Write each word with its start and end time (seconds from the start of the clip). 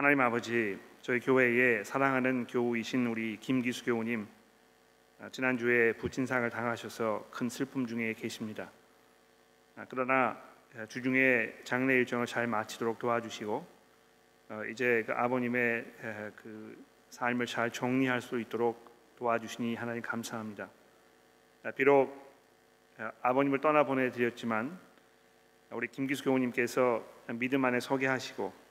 하나님 0.00 0.18
아버지 0.22 0.78
저희 1.02 1.20
교회에 1.20 1.84
사랑하는 1.84 2.46
교우이신 2.46 3.06
우리 3.06 3.36
김기수 3.36 3.84
교우님 3.84 4.26
아, 5.20 5.28
지난주에 5.28 5.92
부친상을 5.92 6.48
당하셔서 6.48 7.28
큰 7.30 7.50
슬픔 7.50 7.86
중에 7.86 8.14
계십니다. 8.14 8.70
아, 9.76 9.84
그러나 9.90 10.40
주중에 10.88 11.52
장례 11.64 11.96
일정을 11.96 12.24
잘 12.24 12.46
마치도록 12.46 12.98
도와주시고 12.98 13.66
어, 14.48 14.64
이제 14.70 15.04
그 15.06 15.12
아버님의 15.12 15.84
그 16.34 16.82
삶을 17.10 17.44
잘 17.44 17.70
정리할 17.70 18.22
수 18.22 18.40
있도록 18.40 19.14
도와주시니 19.18 19.74
하나님 19.74 20.00
감사합니다. 20.00 20.70
아, 21.62 21.72
비록 21.72 22.10
아버님을 23.20 23.60
떠나 23.60 23.84
보내드렸지만 23.84 24.78
우리 25.72 25.88
김기수 25.88 26.24
교우님께서 26.24 27.04
믿음 27.34 27.66
안에 27.66 27.80
서게 27.80 28.06
하시고 28.06 28.69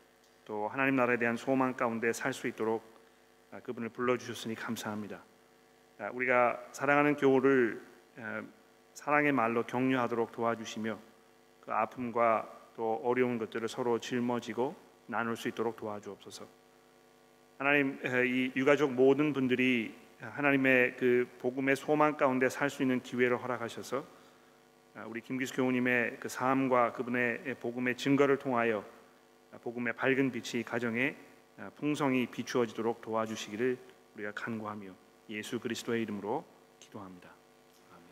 또 0.50 0.68
하나님 0.68 0.96
나라에 0.96 1.18
대한 1.18 1.38
소망 1.38 1.76
가운데 1.76 2.12
살 2.12 2.34
수 2.34 2.48
있도록 2.48 2.84
아, 3.52 3.60
그분을 3.60 3.90
불러주셨으니 3.90 4.56
감사합니다. 4.56 5.22
아, 6.00 6.10
우리가 6.12 6.60
사랑하는 6.72 7.16
교우를 7.18 7.80
사랑의 8.96 9.32
말로 9.32 9.62
격려하도록 9.64 10.32
도와주시며 10.32 10.98
그 11.62 11.72
아픔과 11.72 12.50
또 12.76 13.00
어려운 13.04 13.38
것들을 13.38 13.68
서로 13.68 14.00
짊어지고 14.00 14.76
나눌 15.06 15.36
수 15.36 15.50
있도록 15.50 15.76
도와주옵소서. 15.76 16.48
하나님 17.60 18.00
이 18.04 18.52
유가족 18.56 18.94
모든 18.94 19.34
분들이 19.34 19.94
하나님의 20.20 20.96
그 20.98 21.30
복음의 21.38 21.76
소망 21.76 22.18
가운데 22.18 22.50
살 22.50 22.72
수 22.72 22.82
있는 22.82 23.02
기회를 23.02 23.38
허락하셔서 23.38 24.04
아, 24.96 25.06
우리 25.06 25.22
김기수 25.22 25.54
교우님의 25.54 26.18
그 26.20 26.28
삶과 26.28 26.94
그분의 26.94 27.58
복음의 27.60 27.98
증거를 27.98 28.40
통하여 28.40 28.84
복음의 29.62 29.94
밝은 29.94 30.32
빛이 30.32 30.64
가정에 30.64 31.16
풍성히 31.76 32.28
비추어지도록 32.28 33.02
도와주시기를 33.02 33.78
우리가 34.16 34.32
간구하며 34.34 34.94
예수 35.30 35.60
그리스도의 35.60 36.04
이름으로 36.04 36.46
기도합니다. 36.80 37.30
아멘. 37.92 38.04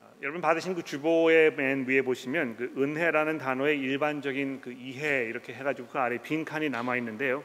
아, 0.00 0.12
여러분 0.22 0.40
받으신 0.40 0.74
그 0.74 0.82
주보의 0.82 1.54
맨 1.54 1.86
위에 1.86 2.02
보시면 2.02 2.56
그 2.56 2.74
은혜라는 2.76 3.38
단어의 3.38 3.78
일반적인 3.78 4.60
그 4.60 4.72
이해 4.72 5.24
이렇게 5.24 5.52
해가지고 5.54 5.88
그 5.88 5.98
아래 5.98 6.18
빈 6.22 6.44
칸이 6.44 6.70
남아 6.70 6.96
있는데요. 6.96 7.44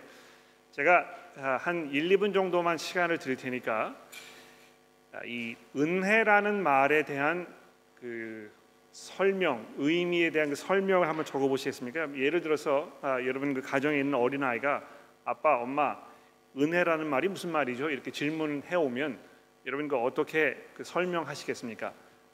제가 0.71 1.05
아, 1.37 1.57
한 1.57 1.89
1, 1.91 2.09
2분 2.09 2.33
정도만 2.33 2.77
시간을 2.77 3.17
드릴 3.17 3.37
테니까 3.37 3.95
아, 5.11 5.19
이 5.25 5.55
은혜라는 5.75 6.63
말에 6.63 7.03
대한 7.03 7.47
그 7.95 8.51
설명, 8.93 9.65
의미에 9.77 10.29
대한 10.29 10.49
그 10.49 10.55
설명을 10.55 11.07
한번 11.07 11.25
적어 11.25 11.47
보시겠습니까? 11.47 12.15
예를 12.15 12.41
들어서 12.41 12.95
아, 13.01 13.19
여러분 13.25 13.55
그 13.55 13.61
가정에 13.61 13.97
있는 13.97 14.13
어린 14.13 14.43
아이가 14.43 14.87
아빠, 15.25 15.57
엄마, 15.57 15.97
은혜라는 16.55 17.07
말이 17.07 17.27
무슨 17.27 17.51
말이죠? 17.51 17.89
이렇게 17.89 18.11
질문해 18.11 18.75
오면 18.75 19.17
여러분 19.65 19.87
그 19.87 19.97
어떻게 19.97 20.55
그 20.75 20.83
설명하시겠습니까? 20.83 21.91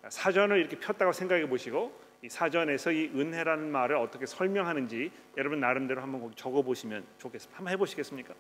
사전을 0.10 0.60
이렇게 0.60 0.78
폈다고 0.78 1.14
생각해 1.14 1.48
보시고 1.48 1.98
이 2.24 2.28
사전에서 2.28 2.92
이 2.92 3.06
은혜라는 3.16 3.72
말을 3.72 3.96
어떻게 3.96 4.26
설명하는지 4.26 5.12
여러분 5.38 5.62
나름대로 5.62 6.02
한번 6.02 6.34
적어 6.36 6.62
보시면 6.62 7.06
좋겠습니다. 7.20 7.58
한번 7.58 7.72
해 7.72 7.78
보시겠습니까? 7.78 8.34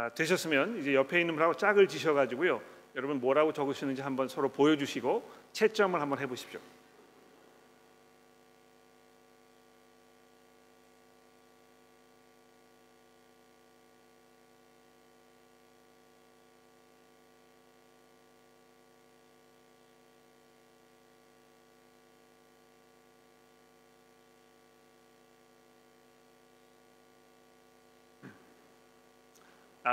아, 0.00 0.08
되셨으면 0.14 0.78
이제 0.78 0.94
옆에 0.94 1.20
있는 1.20 1.34
분하고 1.34 1.54
짝을 1.54 1.86
지셔 1.86 2.14
가지고요. 2.14 2.62
여러분 2.96 3.20
뭐라고 3.20 3.52
적으시는지 3.52 4.00
한번 4.00 4.28
서로 4.28 4.48
보여주시고 4.48 5.30
채점을 5.52 6.00
한번 6.00 6.18
해보십시오. 6.18 6.58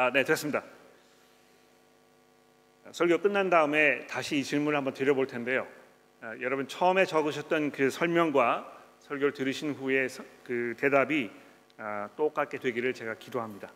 아, 0.08 0.10
네, 0.10 0.24
됐습니다. 0.24 0.64
설교 2.92 3.18
끝난 3.18 3.50
다음에 3.50 4.08
다시 4.08 4.38
이 4.38 4.44
질문을 4.46 4.78
한번 4.78 4.94
드려볼 4.94 5.28
텐데요. 5.28 5.68
아, 6.22 6.34
여러분 6.40 6.66
처음에 6.66 7.04
적으셨던 7.04 7.72
그 7.72 7.90
설명과 7.90 8.72
설교를 9.00 9.34
들으신 9.34 9.74
후에 9.74 10.08
그 10.46 10.76
대답이 10.78 11.30
아, 11.76 12.08
똑같게 12.16 12.58
되기를 12.58 12.94
제가 12.94 13.16
기도합니다. 13.16 13.70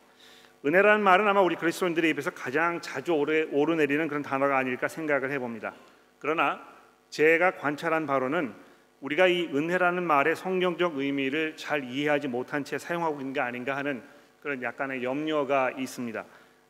은혜라는 0.66 1.04
말은 1.04 1.28
아마 1.28 1.42
우리 1.42 1.58
그리스도인들의 1.58 2.10
입에서 2.12 2.30
가장 2.30 2.80
자주 2.80 3.12
오르, 3.12 3.50
오르내리는 3.52 4.08
그런 4.08 4.22
단어가 4.22 4.58
아닐까 4.58 4.88
생각을 4.88 5.32
해봅니다. 5.32 5.74
그러나 6.20 6.66
제가 7.10 7.58
관찰한 7.58 8.06
바로는 8.06 8.54
우리가 9.02 9.28
이 9.28 9.48
은혜라는 9.48 10.02
말의 10.04 10.38
성경적 10.38 10.96
의미를 10.96 11.58
잘 11.58 11.84
이해하지 11.84 12.30
못한 12.30 12.64
채 12.64 12.78
사용하고 12.78 13.20
있는 13.20 13.34
게 13.34 13.42
아닌가 13.42 13.76
하는 13.76 14.02
그런 14.42 14.62
약간의 14.62 15.04
염려가 15.04 15.72
있습니다. 15.72 16.26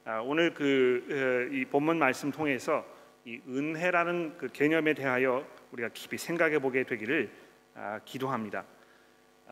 아, 0.06 0.20
오늘 0.20 0.54
그 0.54 1.50
이 1.52 1.66
본문 1.66 2.00
말씀 2.00 2.32
통해서 2.32 2.86
이 3.26 3.40
은혜라는 3.48 4.38
그 4.38 4.48
개념에 4.48 4.94
대하여 4.94 5.46
우리가 5.72 5.90
깊이 5.94 6.18
생각해 6.18 6.60
보게 6.60 6.84
되기를 6.84 7.30
아, 7.76 8.00
기도합니다. 8.04 8.66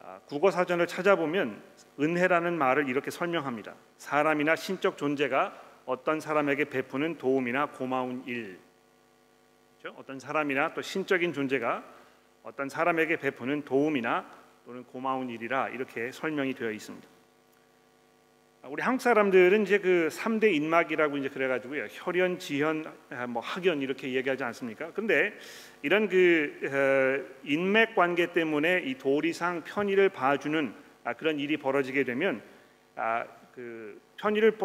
아, 0.01 0.19
국어 0.25 0.49
사전을 0.49 0.87
찾아보면 0.87 1.61
은혜라는 1.99 2.57
말을 2.57 2.89
이렇게 2.89 3.11
설명합니다. 3.11 3.75
사람이나 3.97 4.55
신적 4.55 4.97
존재가 4.97 5.61
어떤 5.85 6.19
사람에게 6.19 6.65
베푸는 6.65 7.17
도움이나 7.17 7.67
고마운 7.67 8.23
일. 8.25 8.59
그렇죠? 9.79 9.97
어떤 9.99 10.19
사람이나 10.19 10.73
또 10.73 10.81
신적인 10.81 11.33
존재가 11.33 11.83
어떤 12.43 12.69
사람에게 12.69 13.17
베푸는 13.17 13.63
도움이나 13.63 14.25
또는 14.65 14.83
고마운 14.83 15.29
일이라 15.29 15.69
이렇게 15.69 16.11
설명이 16.11 16.53
되어 16.53 16.71
있습니다. 16.71 17.18
우리 18.63 18.83
한국 18.83 19.01
사람들은 19.01 19.63
이제 19.63 19.79
그 19.79 20.09
3대 20.11 20.53
인막이라고 20.53 21.17
이제 21.17 21.29
그래 21.29 21.47
가지고요 21.47 21.87
혈연, 21.89 22.39
지연, 22.39 22.85
아, 23.09 23.25
뭐 23.25 23.41
학연 23.41 23.81
이렇게 23.81 24.13
얘기하지 24.13 24.43
않습니까? 24.43 24.91
근데 24.91 25.33
이런 25.81 26.09
그 26.09 26.59
어, 26.65 27.39
인맥 27.45 27.95
관계 27.95 28.33
때문에 28.33 28.83
이 28.85 28.95
도리상 28.95 29.63
편의를 29.63 30.09
봐주는 30.09 30.73
아, 31.05 31.13
그런 31.13 31.39
일이 31.39 31.55
벌어지게 31.55 32.03
되면 32.03 32.41
아, 32.97 33.25
그 33.55 34.01
편의를 34.17 34.57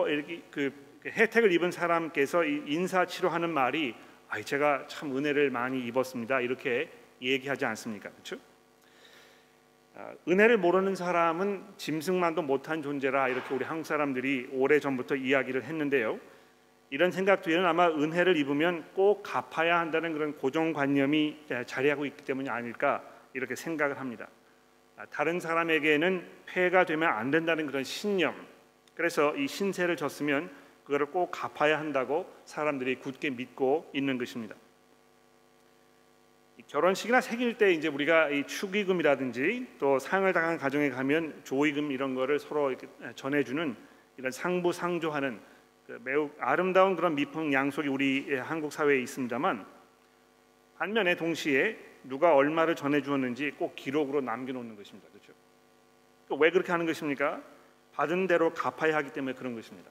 그 0.50 0.72
혜택을 1.06 1.53
입은 1.53 1.71
사람께서 1.71 2.44
인사 2.44 3.06
치료하는 3.06 3.50
말이 3.50 3.94
아, 4.28 4.41
제가 4.41 4.88
참 4.88 5.16
은혜를 5.16 5.50
많이 5.50 5.87
입었습니다 5.87 6.41
이렇게 6.41 6.91
얘기하지 7.22 7.65
않습니까? 7.65 8.11
그렇죠? 8.11 8.38
아, 9.97 10.12
은혜를 10.28 10.59
모르는 10.59 10.97
사람은 10.97 11.62
짐승만도 11.77 12.43
못한 12.43 12.82
존재라 12.82 13.28
이렇게 13.28 13.55
우리 13.55 13.65
한국 13.65 13.87
사람들이 13.87 14.49
오래 14.53 14.81
전부터 14.81 15.15
이야기를 15.15 15.62
했는데요. 15.62 16.19
이런 16.91 17.12
생각 17.12 17.43
뒤에는 17.43 17.65
아마 17.65 17.88
은혜를 17.88 18.37
입으면 18.37 18.85
꼭 18.94 19.23
갚아야 19.23 19.79
한다는 19.79 20.12
그런 20.12 20.37
고정관념이 20.37 21.46
자리하고 21.67 22.06
있기 22.06 22.25
때문이 22.25 22.50
아닐까 22.50 23.02
이렇게 23.35 23.55
생각을 23.55 24.00
합니다. 24.00 24.29
아, 24.96 25.06
다른 25.06 25.38
사람에게는 25.38 26.26
폐가 26.46 26.85
되면 26.85 27.08
안 27.08 27.31
된다는 27.31 27.67
그런 27.67 27.85
신념. 27.85 28.35
그래서 28.96 29.35
이 29.37 29.46
신세를 29.46 29.96
졌으면 29.96 30.50
그거를 30.85 31.06
꼭 31.06 31.31
갚아야 31.31 31.79
한다고 31.79 32.29
사람들이 32.44 32.96
굳게 32.96 33.31
믿고 33.31 33.91
있는 33.93 34.19
것입니다. 34.19 34.56
결혼식이나 36.69 37.20
생일 37.20 37.56
때 37.58 37.72
이제 37.72 37.88
우리가 37.88 38.31
이 38.31 38.46
축의금이라든지 38.46 39.66
또 39.78 39.99
상을 39.99 40.31
당한 40.32 40.58
가정에 40.58 40.90
가면 40.90 41.43
조의금 41.44 41.93
이런 41.93 42.14
거를 42.14 42.38
서로 42.38 42.70
이렇게 42.70 42.88
전해주는 43.14 43.76
이런 44.16 44.32
상부 44.32 44.72
상조하는 44.72 45.40
그 45.87 46.00
매우 46.02 46.31
아름다운 46.38 46.96
그런 46.96 47.14
미풍 47.14 47.52
양속이 47.52 47.88
우리 47.88 48.34
한국 48.38 48.72
사회에 48.72 49.00
있습니다만 49.02 49.66
반면에 50.78 51.16
동시에 51.16 51.76
누가 52.05 52.34
얼마를 52.34 52.75
전해주었는지 52.75 53.52
꼭 53.52 53.76
기록으로 53.76 54.20
남겨놓는 54.20 54.76
것입니다. 54.76 55.08
그렇죠? 55.10 55.32
왜 56.40 56.50
그렇게 56.50 56.72
하는 56.72 56.87
것입니까? 56.87 57.43
받은 57.93 58.26
대로 58.26 58.52
갚아야 58.52 58.96
하기 58.96 59.12
때문에 59.12 59.34
그런 59.34 59.55
것입니다. 59.55 59.90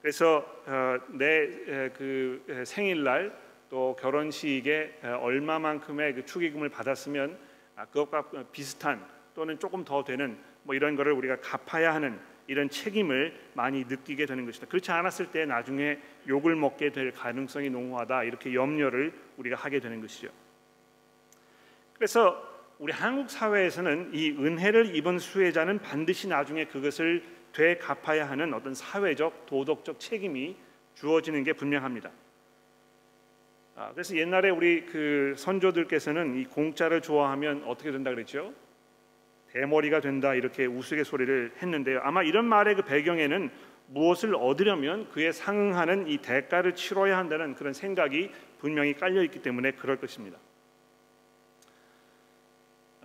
그래서 0.00 0.44
어, 0.66 0.98
내그 1.08 2.64
생일날 2.66 3.43
또 3.74 3.96
결혼식에 3.96 5.00
얼마만큼의 5.02 6.14
그 6.14 6.24
축의금을 6.24 6.68
받았으면 6.68 7.36
아, 7.74 7.84
그것과 7.86 8.44
비슷한 8.52 9.04
또는 9.34 9.58
조금 9.58 9.84
더 9.84 10.04
되는 10.04 10.38
뭐 10.62 10.76
이런 10.76 10.94
거를 10.94 11.10
우리가 11.10 11.40
갚아야 11.40 11.92
하는 11.92 12.20
이런 12.46 12.70
책임을 12.70 13.36
많이 13.54 13.82
느끼게 13.82 14.26
되는 14.26 14.46
것이다. 14.46 14.68
그렇지 14.68 14.92
않았을 14.92 15.32
때 15.32 15.44
나중에 15.44 15.98
욕을 16.28 16.54
먹게 16.54 16.92
될 16.92 17.10
가능성이 17.10 17.68
농후하다. 17.68 18.22
이렇게 18.22 18.54
염려를 18.54 19.12
우리가 19.38 19.56
하게 19.56 19.80
되는 19.80 20.00
것이죠. 20.00 20.28
그래서 21.94 22.40
우리 22.78 22.92
한국 22.92 23.28
사회에서는 23.28 24.10
이 24.14 24.30
은혜를 24.30 24.94
입은 24.94 25.18
수혜자는 25.18 25.80
반드시 25.80 26.28
나중에 26.28 26.66
그것을 26.66 27.24
되갚아야 27.52 28.30
하는 28.30 28.54
어떤 28.54 28.72
사회적 28.72 29.46
도덕적 29.46 29.98
책임이 29.98 30.54
주어지는 30.94 31.42
게 31.42 31.52
분명합니다. 31.54 32.12
아, 33.76 33.90
그래서 33.92 34.16
옛날에 34.16 34.50
우리 34.50 34.86
그 34.86 35.34
선조들께서는 35.36 36.36
이 36.36 36.44
공짜를 36.44 37.00
좋아하면 37.00 37.64
어떻게 37.66 37.90
된다 37.90 38.10
그랬죠? 38.10 38.54
대머리가 39.52 40.00
된다 40.00 40.34
이렇게 40.34 40.66
우스갯소리를 40.66 41.54
했는데요. 41.60 42.00
아마 42.02 42.22
이런 42.22 42.44
말의 42.44 42.76
그 42.76 42.82
배경에는 42.82 43.50
무엇을 43.88 44.34
얻으려면 44.36 45.08
그에 45.10 45.32
상응하는 45.32 46.08
이 46.08 46.18
대가를 46.18 46.74
치러야 46.74 47.18
한다는 47.18 47.54
그런 47.54 47.72
생각이 47.72 48.30
분명히 48.58 48.94
깔려 48.94 49.22
있기 49.24 49.42
때문에 49.42 49.72
그럴 49.72 49.96
것입니다. 49.96 50.38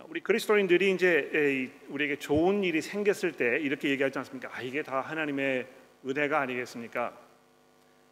우리 0.06 0.20
그리스도인들이 0.20 0.92
이제 0.92 1.70
우리에게 1.88 2.16
좋은 2.16 2.64
일이 2.64 2.80
생겼을 2.80 3.32
때 3.32 3.58
이렇게 3.60 3.90
얘기하지 3.90 4.18
않습니까? 4.18 4.50
아 4.52 4.62
이게 4.62 4.82
다 4.82 5.00
하나님의 5.00 5.66
은혜가 6.06 6.40
아니겠습니까? 6.40 7.16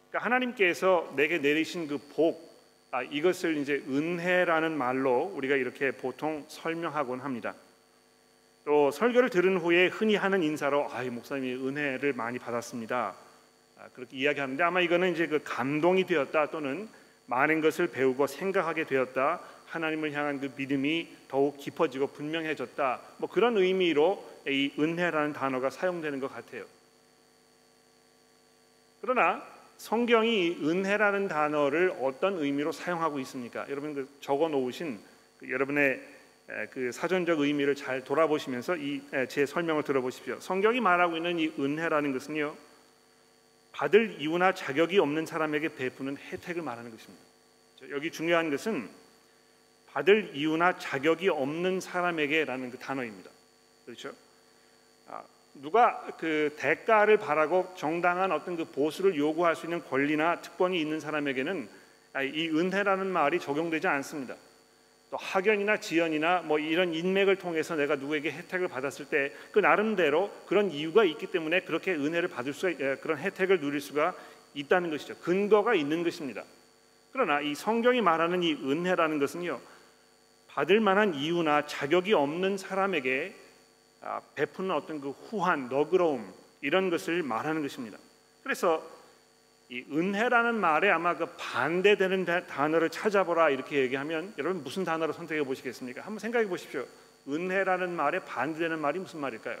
그러니까 0.09 0.25
하나님께서 0.25 1.11
내게 1.15 1.39
내리신 1.39 1.87
그 1.87 1.97
복, 2.15 2.48
아, 2.91 3.03
이것을 3.03 3.57
이제 3.57 3.83
은혜라는 3.87 4.75
말로 4.75 5.31
우리가 5.35 5.55
이렇게 5.55 5.91
보통 5.91 6.43
설명하곤 6.47 7.19
합니다. 7.19 7.53
또 8.65 8.89
설교를 8.89 9.29
들은 9.29 9.57
후에 9.57 9.87
흔히 9.87 10.15
하는 10.15 10.41
인사로 10.41 10.89
아, 10.91 11.03
목사님이 11.03 11.67
은혜를 11.67 12.13
많이 12.13 12.39
받았습니다. 12.39 13.15
아, 13.77 13.87
그렇게 13.93 14.17
이야기하는데 14.17 14.63
아마 14.63 14.81
이거는 14.81 15.13
이제 15.13 15.27
그 15.27 15.39
감동이 15.43 16.05
되었다 16.05 16.47
또는 16.49 16.89
많은 17.27 17.61
것을 17.61 17.91
배우고 17.91 18.25
생각하게 18.25 18.85
되었다. 18.85 19.39
하나님을 19.67 20.13
향한 20.13 20.39
그 20.39 20.51
믿음이 20.55 21.07
더욱 21.27 21.57
깊어지고 21.57 22.07
분명해졌다. 22.07 23.01
뭐 23.17 23.29
그런 23.29 23.55
의미로 23.55 24.27
이 24.47 24.71
은혜라는 24.79 25.33
단어가 25.33 25.69
사용되는 25.69 26.19
것 26.19 26.33
같아요. 26.33 26.65
그러나 29.01 29.43
성경이 29.79 30.57
은혜라는 30.61 31.29
단어를 31.29 31.95
어떤 32.01 32.37
의미로 32.37 32.73
사용하고 32.73 33.17
있습니까? 33.19 33.65
여러분 33.69 33.93
그 33.93 34.09
적어 34.19 34.49
놓으신 34.49 34.99
그 35.39 35.49
여러분의 35.49 36.01
그 36.71 36.91
사전적 36.91 37.39
의미를 37.39 37.75
잘 37.75 38.03
돌아보시면서 38.03 38.75
이 38.75 39.01
제 39.29 39.45
설명을 39.45 39.83
들어보십시오. 39.83 40.39
성경이 40.41 40.81
말하고 40.81 41.15
있는 41.15 41.39
이 41.39 41.53
은혜라는 41.57 42.11
것은요. 42.11 42.55
받을 43.71 44.17
이유나 44.19 44.53
자격이 44.53 44.99
없는 44.99 45.25
사람에게 45.25 45.75
베푸는 45.75 46.17
혜택을 46.17 46.61
말하는 46.61 46.91
것입니다. 46.91 47.23
여기 47.91 48.11
중요한 48.11 48.49
것은 48.49 48.89
받을 49.87 50.35
이유나 50.35 50.77
자격이 50.77 51.29
없는 51.29 51.79
사람에게라는 51.79 52.71
그 52.71 52.77
단어입니다. 52.79 53.31
그렇죠? 53.85 54.11
아, 55.55 55.59
누가 55.61 56.01
그 56.17 56.55
대가를 56.57 57.17
바라고 57.17 57.73
정당한 57.75 58.31
어떤 58.31 58.55
그 58.55 58.65
보수를 58.65 59.15
요구할 59.15 59.55
수 59.55 59.65
있는 59.65 59.83
권리나 59.83 60.41
특권이 60.41 60.79
있는 60.79 60.99
사람에게는 60.99 61.69
아, 62.13 62.23
이 62.23 62.49
은혜라는 62.49 63.07
말이 63.07 63.39
적용되지 63.39 63.87
않습니다. 63.87 64.35
또 65.11 65.17
학연이나 65.17 65.77
지연이나 65.77 66.41
뭐 66.41 66.59
이런 66.59 66.93
인맥을 66.93 67.37
통해서 67.37 67.75
내가 67.75 67.95
누구에게 67.95 68.31
혜택을 68.31 68.67
받았을 68.67 69.05
때 69.05 69.31
그 69.51 69.59
나름대로 69.59 70.31
그런 70.45 70.69
이유가 70.71 71.03
있기 71.03 71.27
때문에 71.27 71.61
그렇게 71.61 71.93
은혜를 71.93 72.29
받을 72.29 72.53
수 72.53 72.69
예, 72.69 72.95
그런 73.01 73.17
혜택을 73.17 73.59
누릴 73.59 73.81
수가 73.81 74.13
있다는 74.53 74.89
것이죠. 74.89 75.15
근거가 75.17 75.73
있는 75.75 76.03
것입니다. 76.03 76.43
그러나 77.11 77.41
이 77.41 77.55
성경이 77.55 78.01
말하는 78.01 78.43
이 78.43 78.53
은혜라는 78.53 79.19
것은요. 79.19 79.59
받을 80.47 80.79
만한 80.79 81.13
이유나 81.15 81.65
자격이 81.65 82.13
없는 82.13 82.57
사람에게 82.57 83.35
아, 83.35 83.38
베푸는 84.35 84.71
어떤 84.71 85.01
그 85.01 85.11
후한 85.11 85.69
너그러움 85.69 86.33
이런 86.61 86.89
것을 86.89 87.23
말하는 87.23 87.61
것입니다. 87.61 87.97
그래서 88.43 88.83
이 89.69 89.85
은혜라는 89.91 90.55
말에 90.55 90.89
아마 90.89 91.15
그 91.15 91.27
반대되는 91.37 92.25
단어를 92.47 92.89
찾아보라 92.89 93.51
이렇게 93.51 93.77
얘기하면 93.81 94.33
여러분 94.37 94.63
무슨 94.63 94.83
단어를 94.83 95.13
선택해 95.13 95.43
보시겠습니까? 95.43 96.01
한번 96.01 96.19
생각해 96.19 96.47
보십시오. 96.47 96.85
은혜라는 97.27 97.95
말에 97.95 98.19
반대되는 98.25 98.79
말이 98.79 98.99
무슨 98.99 99.19
말일까요? 99.19 99.59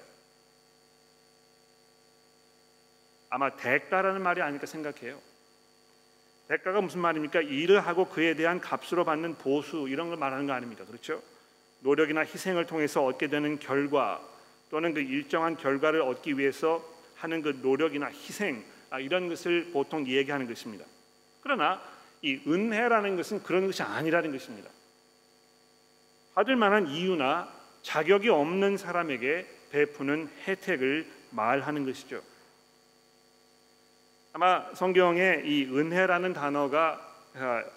아마 3.29 3.55
대가라는 3.55 4.23
말이 4.23 4.41
아닐까 4.41 4.65
생각해요. 4.65 5.21
대가가 6.47 6.81
무슨 6.81 7.01
말입니까? 7.01 7.41
일을 7.41 7.79
하고 7.85 8.05
그에 8.05 8.33
대한 8.33 8.59
값으로 8.59 9.05
받는 9.05 9.35
보수 9.35 9.87
이런 9.87 10.09
걸 10.09 10.17
말하는 10.17 10.47
거 10.47 10.53
아닙니까? 10.53 10.83
그렇죠? 10.85 11.21
노력이나 11.81 12.21
희생을 12.21 12.65
통해서 12.65 13.05
얻게 13.05 13.27
되는 13.27 13.59
결과 13.59 14.21
또는 14.69 14.93
그 14.93 14.99
일정한 14.99 15.57
결과를 15.57 16.01
얻기 16.01 16.37
위해서 16.37 16.83
하는 17.15 17.41
그 17.41 17.59
노력이나 17.61 18.07
희생 18.07 18.63
아, 18.89 18.99
이런 18.99 19.29
것을 19.29 19.71
보통 19.71 20.07
얘기하는 20.07 20.47
것입니다. 20.47 20.85
그러나 21.41 21.81
이 22.21 22.41
은혜라는 22.47 23.15
것은 23.15 23.43
그런 23.43 23.67
것이 23.67 23.83
아니라는 23.83 24.31
것입니다. 24.31 24.69
받을 26.33 26.55
만한 26.55 26.87
이유나 26.87 27.51
자격이 27.81 28.29
없는 28.29 28.77
사람에게 28.77 29.47
베푸는 29.71 30.29
혜택을 30.47 31.07
말하는 31.31 31.85
것이죠. 31.85 32.21
아마 34.33 34.73
성경에 34.73 35.41
이 35.45 35.65
은혜라는 35.65 36.33
단어가 36.33 37.05
아, 37.05 37.08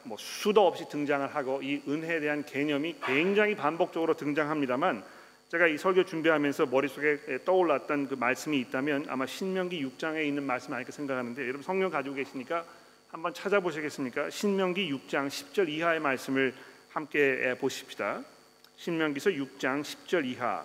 뭐 0.04 0.16
수도 0.19 0.66
없이 0.66 0.88
등장을 0.88 1.34
하고 1.34 1.62
이 1.62 1.82
은혜에 1.87 2.20
대한 2.20 2.44
개념이 2.44 2.96
굉장히 3.04 3.54
반복적으로 3.54 4.14
등장합니다만 4.14 5.04
제가 5.49 5.66
이 5.66 5.76
설교 5.76 6.04
준비하면서 6.04 6.66
머릿속에 6.66 7.44
떠올랐던 7.44 8.08
그 8.08 8.14
말씀이 8.14 8.58
있다면 8.60 9.06
아마 9.08 9.26
신명기 9.26 9.84
6장에 9.84 10.25
있는 10.25 10.44
말씀 10.44 10.72
아닐까 10.72 10.93
생각하는데 10.93 11.43
여러분 11.43 11.62
성경 11.62 11.90
가지고 11.90 12.14
계시니까 12.14 12.64
한번 13.10 13.34
찾아보시겠습니까? 13.34 14.31
신명기 14.31 14.90
6장 14.90 15.28
10절 15.28 15.68
이하의 15.68 16.00
말씀을 16.00 16.54
함께 16.88 17.54
보십시다. 17.61 18.23
신명기서 18.76 19.30
6장 19.30 19.82
10절 19.82 20.25
이하 20.25 20.64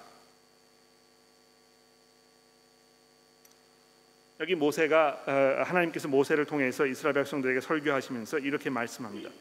여기 4.40 4.54
모세가 4.54 5.24
어, 5.26 5.64
하나님께서 5.64 6.08
모세를 6.08 6.46
통해서 6.46 6.86
이스라엘 6.86 7.16
백성들에게 7.16 7.60
설교하시면서 7.60 8.40
이렇게 8.40 8.70
말씀합니다. 8.70 9.32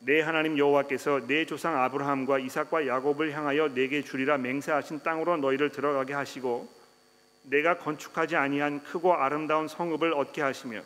내 0.00 0.20
하나님 0.20 0.56
여호와께서 0.56 1.26
내 1.26 1.44
조상 1.44 1.82
아브라함과 1.82 2.38
이삭과 2.38 2.86
야곱을 2.86 3.32
향하여 3.32 3.74
내게 3.74 4.02
주리라 4.02 4.38
맹세하신 4.38 5.02
땅으로 5.02 5.38
너희를 5.38 5.70
들어가게 5.70 6.12
하시고 6.14 6.68
내가 7.42 7.78
건축하지 7.78 8.36
아니한 8.36 8.84
크고 8.84 9.14
아름다운 9.14 9.66
성읍을 9.66 10.12
얻게 10.12 10.40
하시며 10.40 10.82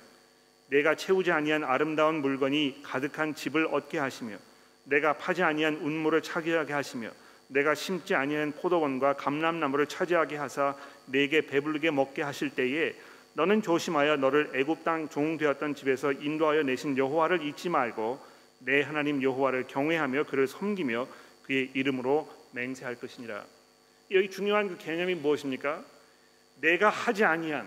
내가 0.71 0.95
채우지 0.95 1.31
아니한 1.31 1.63
아름다운 1.65 2.23
물건이 2.23 2.81
가득한 2.83 3.35
집을 3.35 3.67
얻게 3.67 3.99
하시며 3.99 4.39
내가 4.85 5.13
파지 5.19 5.43
아니한 5.43 5.77
운물을 5.77 6.23
차지하게 6.23 6.73
하시며 6.73 7.11
내가 7.49 7.75
심지 7.75 8.15
아니한 8.15 8.53
포도원과 8.53 9.17
감람나무를 9.17 9.89
차지하게 9.89 10.37
하사 10.37 10.75
내게 11.05 11.43
배부르게 11.43 11.91
먹게 11.91 12.23
하실 12.23 12.49
때에 12.49 12.95
너는 13.35 13.63
조심하여 13.63 14.17
너를 14.17 14.53
애굽 14.55 14.85
땅 14.85 15.09
종 15.09 15.39
되었던 15.39 15.75
집에서 15.75 16.13
인도하여 16.13 16.63
내신 16.65 16.97
여호와를 16.99 17.47
잊지 17.47 17.69
말고 17.69 18.21
내 18.59 18.83
하나님 18.83 19.23
여호와를 19.23 19.67
경외하며 19.67 20.25
그를 20.25 20.47
섬기며 20.47 21.07
그의 21.45 21.71
이름으로 21.75 22.29
맹세할 22.53 22.97
것이니라. 22.97 23.45
여기 24.13 24.31
중요한 24.31 24.69
그 24.69 24.77
개념이 24.77 25.15
무엇입니까? 25.17 25.83
내가 26.61 26.91
하지 26.91 27.25
아니한, 27.25 27.67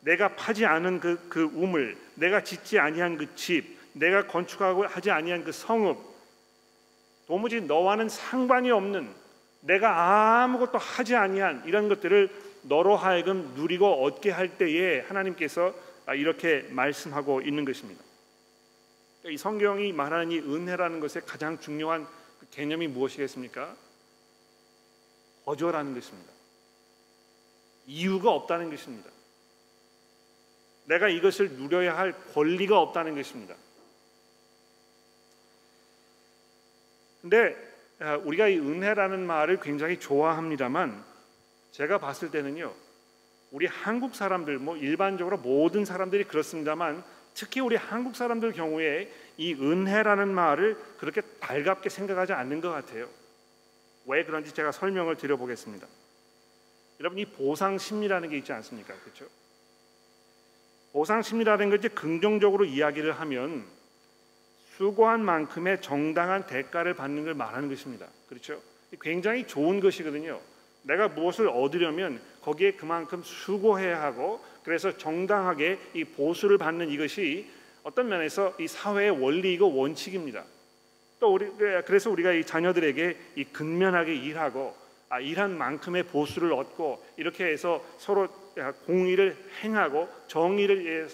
내가 0.00 0.36
파지 0.36 0.66
않은 0.66 1.00
그, 1.00 1.26
그 1.28 1.42
우물, 1.54 1.96
내가 2.14 2.44
짓지 2.44 2.78
아니한 2.78 3.16
그 3.16 3.34
집, 3.34 3.76
내가 3.94 4.26
건축하고 4.26 4.86
하지 4.86 5.10
아니한 5.10 5.42
그 5.42 5.52
성읍, 5.52 5.98
도무지 7.26 7.62
너와는 7.62 8.08
상관이 8.08 8.70
없는, 8.70 9.08
내가 9.62 10.42
아무것도 10.44 10.78
하지 10.78 11.16
아니한 11.16 11.64
이런 11.66 11.88
것들을 11.88 12.30
너로 12.68 12.96
하여금 12.96 13.54
누리고 13.54 14.04
얻게 14.04 14.30
할 14.30 14.58
때에 14.58 15.00
하나님께서 15.00 15.74
이렇게 16.14 16.62
말씀하고 16.70 17.40
있는 17.40 17.64
것입니다. 17.64 18.02
그러니까 19.20 19.34
이 19.34 19.36
성경이 19.36 19.92
말하는 19.92 20.30
이 20.32 20.38
은혜라는 20.38 21.00
것의 21.00 21.24
가장 21.26 21.58
중요한 21.58 22.06
그 22.38 22.46
개념이 22.50 22.88
무엇이겠습니까? 22.88 23.76
거절하는 25.44 25.94
것입니다. 25.94 26.32
이유가 27.86 28.32
없다는 28.32 28.70
것입니다. 28.70 29.10
내가 30.86 31.08
이것을 31.08 31.52
누려야 31.52 31.96
할 31.96 32.14
권리가 32.32 32.80
없다는 32.80 33.14
것입니다. 33.14 33.54
근데 37.22 37.56
아, 37.98 38.16
우리가 38.16 38.48
이 38.48 38.58
은혜라는 38.58 39.26
말을 39.26 39.60
굉장히 39.60 39.98
좋아합니다만 39.98 41.04
제가 41.76 41.98
봤을 41.98 42.30
때는요. 42.30 42.72
우리 43.50 43.66
한국 43.66 44.14
사람들 44.14 44.58
뭐 44.58 44.78
일반적으로 44.78 45.36
모든 45.36 45.84
사람들이 45.84 46.24
그렇습니다만 46.24 47.04
특히 47.34 47.60
우리 47.60 47.76
한국 47.76 48.16
사람들 48.16 48.52
경우에 48.52 49.12
이 49.36 49.52
은혜라는 49.52 50.28
말을 50.34 50.78
그렇게 50.96 51.20
달갑게 51.20 51.90
생각하지 51.90 52.32
않는 52.32 52.62
것 52.62 52.70
같아요. 52.70 53.10
왜 54.06 54.24
그런지 54.24 54.54
제가 54.54 54.72
설명을 54.72 55.18
드려보겠습니다. 55.18 55.86
여러분 57.00 57.18
이 57.18 57.26
보상 57.26 57.76
심리라는 57.76 58.30
게 58.30 58.38
있지 58.38 58.54
않습니까? 58.54 58.94
그렇죠? 59.00 59.26
보상 60.92 61.20
심리라는 61.20 61.68
것이 61.68 61.90
긍정적으로 61.90 62.64
이야기를 62.64 63.12
하면 63.20 63.66
수고한 64.78 65.22
만큼의 65.22 65.82
정당한 65.82 66.46
대가를 66.46 66.94
받는 66.94 67.24
걸 67.26 67.34
말하는 67.34 67.68
것입니다. 67.68 68.06
그렇죠? 68.30 68.62
굉장히 69.02 69.46
좋은 69.46 69.80
것이거든요. 69.80 70.40
내가 70.86 71.08
무엇을 71.08 71.48
얻으려면 71.48 72.20
거기에 72.42 72.72
그만큼 72.72 73.22
수고해야 73.22 74.00
하고 74.02 74.40
그래서 74.62 74.96
정당하게 74.96 75.78
이 75.94 76.04
보수를 76.04 76.58
받는 76.58 76.90
이것이 76.90 77.50
어떤 77.82 78.08
면에서 78.08 78.54
이 78.58 78.68
사회의 78.68 79.10
원리이고 79.10 79.74
원칙입니다. 79.74 80.44
또 81.18 81.34
우리 81.34 81.50
그래서 81.86 82.10
우리가 82.10 82.32
이 82.32 82.44
자녀들에게 82.44 83.16
이 83.36 83.44
근면하게 83.44 84.14
일하고 84.14 84.76
아, 85.08 85.20
일한 85.20 85.56
만큼의 85.56 86.04
보수를 86.04 86.52
얻고 86.52 87.04
이렇게 87.16 87.46
해서 87.46 87.84
서로 87.98 88.28
공의를 88.86 89.36
행하고 89.62 90.08
정의를 90.26 91.08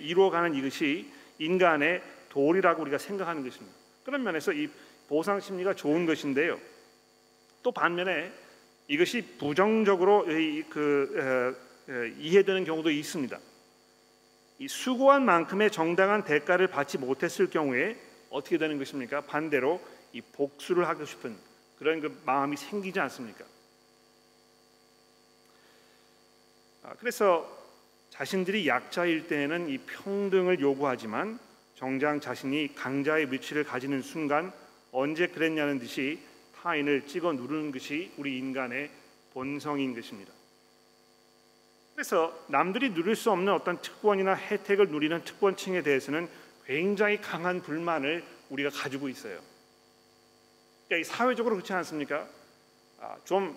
이루어가는 0.00 0.54
이것이 0.54 1.10
인간의 1.38 2.02
도리라고 2.30 2.82
우리가 2.82 2.98
생각하는 2.98 3.42
것입니다. 3.42 3.76
그런 4.04 4.22
면에서 4.22 4.52
이 4.52 4.68
보상 5.08 5.40
심리가 5.40 5.74
좋은 5.74 6.06
것인데요. 6.06 6.58
또 7.62 7.72
반면에 7.72 8.32
이것이 8.88 9.22
부정적으로 9.38 10.24
그 10.70 11.56
이해되는 12.18 12.64
경우도 12.64 12.90
있습니다. 12.90 13.38
이 14.60 14.66
수고한 14.66 15.24
만큼의 15.24 15.70
정당한 15.70 16.24
대가를 16.24 16.66
받지 16.66 16.98
못했을 16.98 17.48
경우에 17.48 17.96
어떻게 18.30 18.58
되는 18.58 18.78
것입니까? 18.78 19.20
반대로 19.22 19.80
이 20.12 20.20
복수를 20.20 20.88
하고 20.88 21.04
싶은 21.04 21.36
그런 21.78 22.00
그 22.00 22.20
마음이 22.24 22.56
생기지 22.56 22.98
않습니까? 22.98 23.44
아, 26.82 26.94
그래서 26.98 27.56
자신들이 28.10 28.66
약자일 28.66 29.28
때에는 29.28 29.68
이 29.68 29.78
평등을 29.78 30.60
요구하지만 30.60 31.38
정작 31.76 32.20
자신이 32.20 32.74
강자의 32.74 33.30
위치를 33.30 33.62
가지는 33.62 34.02
순간 34.02 34.52
언제 34.90 35.28
그랬냐는 35.28 35.78
듯이 35.78 36.18
타인을 36.62 37.06
찍어 37.06 37.32
누르는 37.32 37.72
것이 37.72 38.12
우리 38.16 38.38
인간의 38.38 38.90
본성인 39.32 39.94
것입니다. 39.94 40.32
그래서 41.94 42.36
남들이 42.48 42.94
누릴 42.94 43.16
수 43.16 43.30
없는 43.30 43.52
어떤 43.52 43.80
특권이나 43.80 44.34
혜택을 44.34 44.88
누리는 44.88 45.24
특권층에 45.24 45.82
대해서는 45.82 46.28
굉장히 46.64 47.20
강한 47.20 47.60
불만을 47.60 48.24
우리가 48.50 48.70
가지고 48.70 49.08
있어요. 49.08 49.40
그러니까 50.86 51.12
사회적으로 51.12 51.56
그렇지 51.56 51.72
않습니까? 51.72 52.26
아, 53.00 53.16
좀 53.24 53.56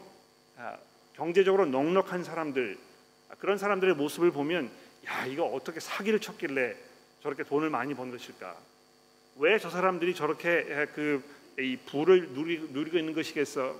아, 0.57 0.77
경제적으로 1.13 1.65
넉넉한 1.65 2.23
사람들 2.23 2.77
아, 3.29 3.35
그런 3.35 3.57
사람들의 3.57 3.95
모습을 3.95 4.31
보면 4.31 4.71
야 5.05 5.25
이거 5.25 5.45
어떻게 5.45 5.79
사기를 5.79 6.19
쳤길래 6.19 6.75
저렇게 7.21 7.43
돈을 7.43 7.69
많이 7.69 7.93
번 7.93 8.11
것일까? 8.11 8.55
왜 9.37 9.57
저 9.59 9.69
사람들이 9.69 10.13
저렇게 10.13 10.87
그 10.93 11.23
이 11.61 11.77
부를 11.77 12.29
누리, 12.33 12.59
누리 12.71 12.91
고 12.91 12.97
있는 12.97 13.13
것이겠어? 13.13 13.75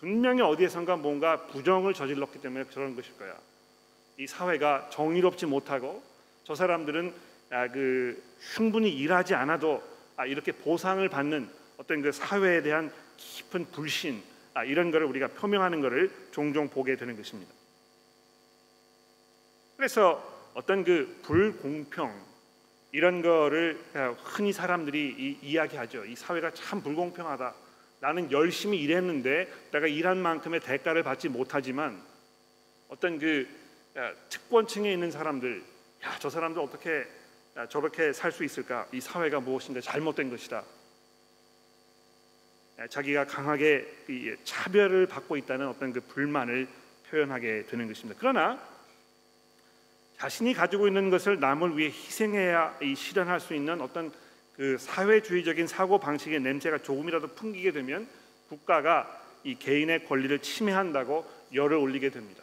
분명히 0.00 0.42
어디에선가 0.42 0.96
뭔가 0.96 1.46
부정을 1.46 1.94
저질렀기 1.94 2.40
때문에 2.40 2.64
그런 2.64 2.94
것일 2.94 3.16
거야. 3.16 3.34
이 4.18 4.26
사회가 4.26 4.90
정의롭지 4.90 5.46
못하고 5.46 6.02
저 6.44 6.54
사람들은 6.54 7.12
아, 7.50 7.68
그 7.68 8.22
충분히 8.54 8.90
일하지 8.90 9.34
않아도 9.34 9.82
아, 10.16 10.26
이렇게 10.26 10.52
보상을 10.52 11.06
받는 11.08 11.48
어떤 11.78 12.02
그 12.02 12.12
사회에 12.12 12.62
대한 12.62 12.92
깊은 13.16 13.70
불신 13.72 14.22
아, 14.54 14.64
이런 14.64 14.90
것을 14.90 15.06
우리가 15.06 15.28
표명하는 15.28 15.80
것을 15.80 16.10
종종 16.30 16.68
보게 16.68 16.96
되는 16.96 17.16
것입니다. 17.16 17.52
그래서 19.76 20.50
어떤 20.54 20.84
그 20.84 21.18
불공평 21.22 22.14
이런 22.94 23.22
거를 23.22 23.76
흔히 24.22 24.52
사람들이 24.52 25.40
이, 25.42 25.56
야기하죠이 25.56 26.14
사회가 26.14 26.54
참 26.54 26.80
불공평하다. 26.80 27.52
나는 27.98 28.30
열심히 28.30 28.80
일했는데 28.80 29.52
내가 29.72 29.88
일한 29.88 30.18
만큼의 30.18 30.60
대가를 30.60 31.02
받지 31.02 31.28
못하지만 31.28 32.00
어떤 32.88 33.18
그 33.18 33.48
특권층에 34.28 34.92
있는 34.92 35.10
사람들, 35.10 35.60
야 36.04 36.18
저 36.20 36.30
사람들 36.30 36.62
어떻게 36.62 37.04
저렇게 37.68 38.12
살 38.12 38.30
수 38.30 38.44
있을까? 38.44 38.86
이 38.92 39.00
사회가 39.00 39.40
무엇인가 39.40 39.80
잘못된 39.80 40.30
것이다. 40.30 40.62
자기가 42.90 43.26
강하게 43.26 43.88
차별을 44.44 45.06
받고 45.06 45.36
있다는 45.36 45.66
어떤 45.66 45.92
그 45.92 46.00
불만을 46.00 46.68
표현하게 47.10 47.66
되는 47.66 47.88
것입니다. 47.88 48.16
그러나 48.20 48.73
자신이 50.18 50.54
가지고 50.54 50.86
있는 50.86 51.10
것을 51.10 51.40
남을 51.40 51.76
위해 51.76 51.88
희생해야 51.88 52.78
실현할 52.96 53.40
수 53.40 53.54
있는 53.54 53.80
어떤 53.80 54.12
그 54.56 54.78
사회주의적인 54.78 55.66
사고 55.66 55.98
방식의 55.98 56.40
냄새가 56.40 56.78
조금이라도 56.78 57.28
풍기게 57.28 57.72
되면 57.72 58.08
국가가 58.48 59.20
이 59.42 59.56
개인의 59.56 60.06
권리를 60.06 60.38
침해한다고 60.38 61.26
열을 61.52 61.76
올리게 61.76 62.10
됩니다. 62.10 62.42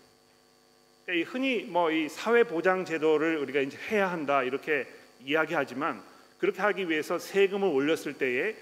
그러니까 1.06 1.32
흔히 1.32 1.64
뭐 1.64 1.92
이 1.92 2.08
사회 2.10 2.44
보장 2.44 2.86
제도를 2.86 3.38
우리가 3.38 3.62
이제 3.62 3.78
해야 3.90 4.12
한다 4.12 4.44
이렇게 4.44 4.88
이야기하지만 5.24 6.02
그렇게 6.38 6.62
하기 6.62 6.90
위해서 6.90 7.18
세금을 7.18 7.68
올렸을 7.68 8.14
때에 8.14 8.56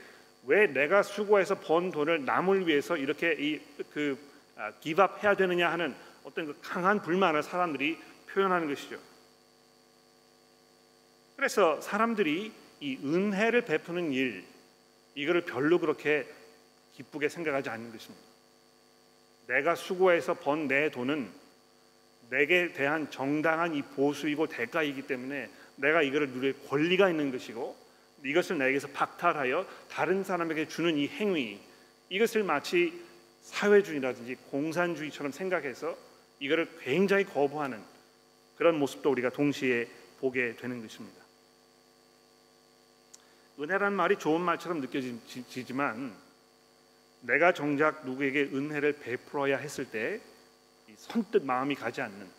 왜 0.46 0.68
내가 0.68 1.04
수고해서 1.04 1.60
번 1.60 1.92
돈을 1.92 2.26
남을 2.26 2.68
위해서 2.68 2.98
이렇게 2.98 3.34
이그 3.34 4.18
아, 4.58 4.72
기밥해야 4.80 5.36
되느냐 5.36 5.72
하는 5.72 5.96
어떤 6.24 6.46
그 6.46 6.58
강한 6.62 7.02
불만을 7.02 7.44
사람들이 7.44 7.98
표현하는 8.34 8.68
것이죠. 8.68 9.00
그래서 11.36 11.80
사람들이 11.82 12.52
이 12.82 12.98
은혜를 13.04 13.62
베푸는 13.62 14.12
일 14.14 14.46
이거를 15.16 15.42
별로 15.42 15.80
그렇게 15.80 16.28
기쁘게 16.94 17.30
생각하지 17.30 17.70
않는 17.70 17.92
것입니다. 17.92 18.26
내가 19.48 19.76
수고해서 19.76 20.36
번 20.36 20.68
내 20.68 20.92
돈은 20.92 21.30
내게 22.30 22.72
대한 22.74 23.10
정당한 23.10 23.74
이 23.74 23.82
보수이고 23.82 24.48
대가이기 24.48 25.08
때문에 25.08 25.50
내가 25.78 26.02
이거를 26.04 26.32
누릴 26.32 26.54
권리가 26.68 27.10
있는 27.10 27.32
것이고 27.32 27.76
이것을 28.24 28.58
내게서 28.58 28.90
박탈하여 28.90 29.66
다른 29.90 30.24
사람에게 30.24 30.68
주는 30.68 30.96
이 30.98 31.08
행위 31.08 31.60
이것을 32.10 32.44
마치 32.44 32.94
사회주의라든지 33.42 34.36
공산주의처럼 34.52 35.32
생각해서 35.32 35.98
이거를 36.40 36.70
굉장히 36.84 37.24
거부하는 37.24 37.82
그런 38.60 38.78
모습도 38.78 39.10
우리가 39.10 39.30
동시에 39.30 39.88
보게 40.20 40.54
되는 40.58 40.82
것입니다. 40.82 41.18
은혜란 43.58 43.94
말이 43.94 44.18
좋은 44.18 44.42
말처럼 44.42 44.82
느껴지지만 44.82 46.14
내가 47.22 47.54
정작 47.54 48.06
누구에게 48.06 48.50
은혜를 48.54 49.00
베풀어야 49.00 49.58
했을 49.58 49.90
때 49.90 50.20
선뜻 50.98 51.46
마음이 51.46 51.76
가지 51.76 52.02
않는 52.02 52.30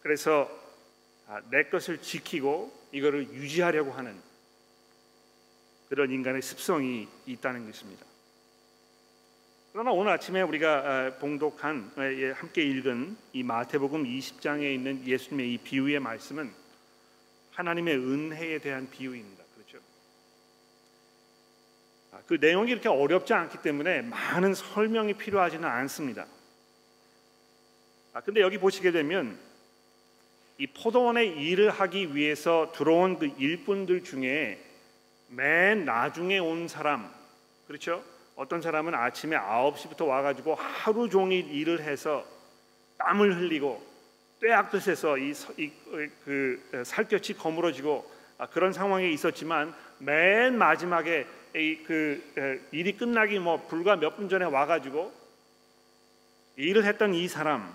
그래서 0.00 0.48
아, 1.26 1.40
내 1.50 1.64
것을 1.64 2.00
지키고 2.00 2.72
이거를 2.92 3.32
유지하려고 3.32 3.90
하는 3.90 4.16
그런 5.88 6.12
인간의 6.12 6.40
습성이 6.40 7.08
있다는 7.26 7.66
것입니다. 7.66 8.06
그러나 9.72 9.90
오늘 9.90 10.12
아침에 10.12 10.42
우리가 10.42 10.68
아, 10.68 11.18
봉독한 11.18 11.92
아, 11.96 12.04
예, 12.04 12.30
함께 12.32 12.62
읽은 12.62 13.16
이 13.32 13.42
마태복음 13.42 14.04
20장에 14.04 14.74
있는 14.74 15.06
예수님의 15.06 15.54
이 15.54 15.58
비유의 15.58 15.98
말씀은 16.00 16.52
하나님의 17.52 17.96
은혜에 17.96 18.58
대한 18.58 18.90
비유입니다. 18.90 19.42
그 22.26 22.34
내용이 22.40 22.70
이렇게 22.70 22.88
어렵지 22.88 23.32
않기 23.32 23.62
때문에 23.62 24.02
많은 24.02 24.54
설명이 24.54 25.14
필요하지는 25.14 25.66
않습니다. 25.66 26.26
아, 28.12 28.20
근데 28.20 28.40
여기 28.40 28.58
보시게 28.58 28.92
되면 28.92 29.38
이 30.58 30.66
포도원의 30.66 31.38
일을 31.38 31.70
하기 31.70 32.14
위해서 32.14 32.72
들어온 32.74 33.18
그 33.18 33.26
일꾼들 33.38 34.04
중에 34.04 34.62
맨 35.28 35.84
나중에 35.84 36.38
온 36.38 36.68
사람, 36.68 37.10
그렇죠? 37.66 38.04
어떤 38.36 38.60
사람은 38.62 38.94
아침에 38.94 39.36
9시부터 39.36 40.06
와가지고 40.06 40.54
하루 40.54 41.08
종일 41.08 41.50
일을 41.52 41.82
해서 41.82 42.24
땀을 42.98 43.36
흘리고 43.36 43.82
떼약듯해서 44.40 45.18
이, 45.18 45.32
이, 45.58 45.70
그 46.24 46.82
살갗이 46.84 47.34
거물어지고 47.34 48.10
아, 48.38 48.46
그런 48.46 48.72
상황에 48.72 49.10
있었지만 49.10 49.74
맨 49.98 50.56
마지막에 50.58 51.26
그 51.52 52.68
일이 52.72 52.96
끝나기 52.96 53.38
뭐 53.38 53.66
불과 53.66 53.96
몇 53.96 54.16
분 54.16 54.28
전에 54.28 54.44
와가지고 54.44 55.12
일을 56.56 56.84
했던 56.84 57.14
이 57.14 57.28
사람 57.28 57.72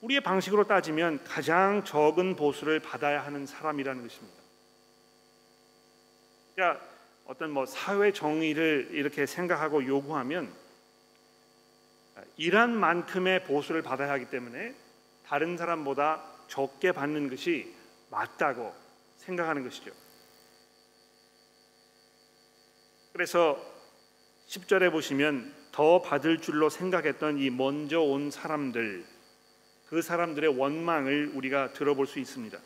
우리의 0.00 0.20
방식으로 0.20 0.66
따지면 0.66 1.22
가장 1.24 1.84
적은 1.84 2.36
보수를 2.36 2.80
받아야 2.80 3.24
하는 3.24 3.46
사람이라는 3.46 4.02
것입니다. 4.02 4.42
그러니까 6.54 6.93
어떤 7.26 7.50
뭐 7.50 7.66
사회 7.66 8.12
정의를 8.12 8.90
이렇게 8.92 9.26
생각하고 9.26 9.86
요구하면 9.86 10.52
일한 12.36 12.76
만큼의 12.76 13.44
보수를 13.44 13.82
받아야 13.82 14.12
하기 14.12 14.30
때문에 14.30 14.74
다른 15.26 15.56
사람보다 15.56 16.22
적게 16.48 16.92
받는 16.92 17.30
것이 17.30 17.72
맞다고 18.10 18.74
생각하는 19.16 19.64
것이죠. 19.64 19.90
그래서 23.12 23.58
10절에 24.48 24.90
보시면 24.92 25.54
더 25.72 26.02
받을 26.02 26.38
줄로 26.38 26.68
생각했던 26.68 27.38
이 27.38 27.50
먼저 27.50 28.00
온 28.00 28.30
사람들 28.30 29.04
그 29.88 30.02
사람들의 30.02 30.58
원망을 30.58 31.32
우리가 31.34 31.72
들어볼 31.72 32.06
수 32.06 32.18
있습니다. 32.18 32.58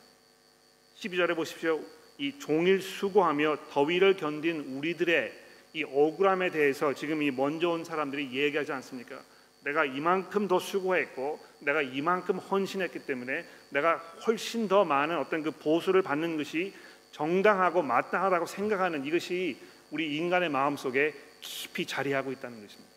12절에 0.97 1.37
보십시오. 1.37 1.81
이 2.19 2.37
종일 2.39 2.83
수고하며 2.83 3.57
더위를 3.71 4.17
견딘 4.17 4.77
우리들의 4.77 5.33
이 5.75 5.85
억울함에 5.85 6.51
대해서 6.51 6.93
지금 6.93 7.23
이 7.23 7.31
먼저 7.31 7.71
온 7.71 7.85
사람들이 7.85 8.33
얘기하지 8.33 8.73
않습니까? 8.73 9.23
내가 9.63 9.85
이만큼 9.85 10.49
더 10.49 10.59
수고했고 10.59 11.39
내가 11.61 11.83
이만큼 11.83 12.39
헌신했기 12.39 13.07
때문에 13.07 13.45
내가 13.71 13.97
훨씬 14.27 14.67
더 14.67 14.85
많은 14.85 15.17
어떤 15.19 15.43
그 15.43 15.53
보수를 15.53 16.03
받는 16.03 16.37
것이 16.37 16.75
정당하고 17.13 17.83
마땅하다고 17.83 18.47
생각하는 18.47 19.05
이것이 19.05 19.57
우리 19.91 20.17
인간의 20.17 20.49
마음 20.49 20.77
속에 20.77 21.15
깊이 21.41 21.87
자리하고 21.87 22.33
있다는 22.33 22.61
것입니다. 22.61 22.93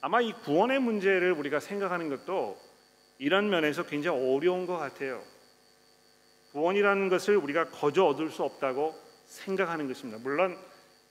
아마 0.00 0.20
이 0.20 0.32
구원의 0.32 0.78
문제를 0.80 1.32
우리가 1.32 1.60
생각하는 1.60 2.08
것도 2.08 2.58
이런 3.18 3.50
면에서 3.50 3.84
굉장히 3.84 4.18
어려운 4.18 4.66
것 4.66 4.78
같아요. 4.78 5.22
구원이라는 6.56 7.10
것을 7.10 7.36
우리가 7.36 7.68
거저 7.68 8.06
얻을 8.06 8.30
수 8.30 8.42
없다고 8.42 8.94
생각하는 9.26 9.88
것입니다. 9.88 10.18
물론 10.22 10.56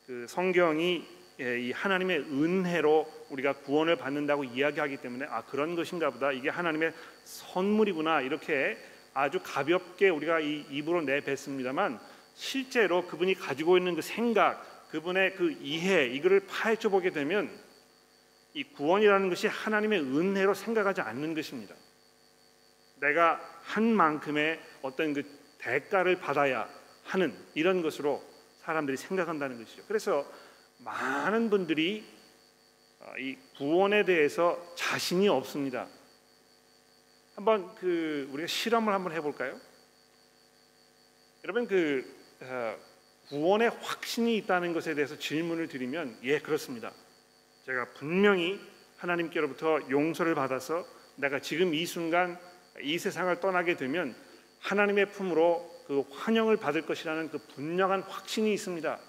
그 0.08 0.26
성경이 0.28 1.06
예, 1.40 1.60
이 1.60 1.72
하나님의 1.72 2.18
은혜로 2.22 3.06
우리가 3.30 3.54
구원을 3.58 3.96
받는다고 3.96 4.44
이야기하기 4.44 4.98
때문에 4.98 5.28
아 5.30 5.44
그런 5.44 5.76
것인가 5.76 6.10
보다 6.10 6.32
이게 6.32 6.50
하나님의 6.50 6.94
선물이구나 7.26 8.22
이렇게 8.22 8.76
아주 9.14 9.40
가볍게 9.44 10.10
우리가 10.10 10.40
이 10.40 10.66
입으로 10.72 11.04
내뱉습니다만 11.04 12.00
실제로 12.34 13.06
그분이 13.06 13.36
가지고 13.36 13.78
있는 13.78 13.94
그 13.94 14.02
생각 14.02 14.90
그분의 14.90 15.36
그 15.36 15.52
이해 15.62 16.08
이거를 16.08 16.48
파헤쳐 16.48 16.90
보게 16.90 17.12
되면 17.12 17.52
이 18.56 18.64
구원이라는 18.64 19.30
것이 19.30 19.46
하나님의 19.46 20.00
은혜로 20.00 20.56
생각하지 20.56 21.02
않는 21.02 21.36
것입니다. 21.36 21.76
내가 23.00 23.40
한 23.64 23.84
만큼의 23.84 24.60
어떤 24.86 25.14
그 25.14 25.24
대가를 25.58 26.20
받아야 26.20 26.70
하는 27.04 27.36
이런 27.56 27.82
것으로 27.82 28.24
사람들이 28.62 28.98
생각한다는 28.98 29.58
것이죠. 29.58 29.84
그래서 29.88 30.26
많은 30.78 31.50
분들이 31.50 32.06
어, 33.00 33.14
이 33.18 33.38
구원에 33.58 34.06
대해서 34.06 34.74
자신이 34.76 35.28
없습니다. 35.28 35.88
한번 37.36 37.74
그 37.76 38.30
우리가 38.32 38.48
실험을 38.48 38.94
한번 38.94 39.12
해볼까요? 39.14 39.60
여러분 41.44 41.68
그 41.68 42.06
어, 42.42 42.78
구원의 43.30 43.70
확신이 43.82 44.38
있다는 44.38 44.74
것에 44.74 44.94
대해서 44.94 45.18
질문을 45.18 45.68
드리면 45.68 46.20
예 46.24 46.40
그렇습니다. 46.40 46.92
제가 47.66 47.94
분명히 47.94 48.60
하나님께로부터 48.98 49.90
용서를 49.90 50.36
받아서 50.36 50.86
내가 51.16 51.40
지금 51.40 51.74
이 51.74 51.86
순간 51.88 52.40
이 52.82 53.00
세상을 53.00 53.40
떠나게 53.40 53.78
되면 53.78 54.16
하나님의 54.66 55.12
품으로 55.12 55.72
그 55.86 56.04
환영을 56.12 56.58
받을 56.58 56.86
것이라는 56.86 57.30
그 57.30 57.38
분명한 57.38 58.02
확신이 58.02 58.52
있습니다. 58.54 59.00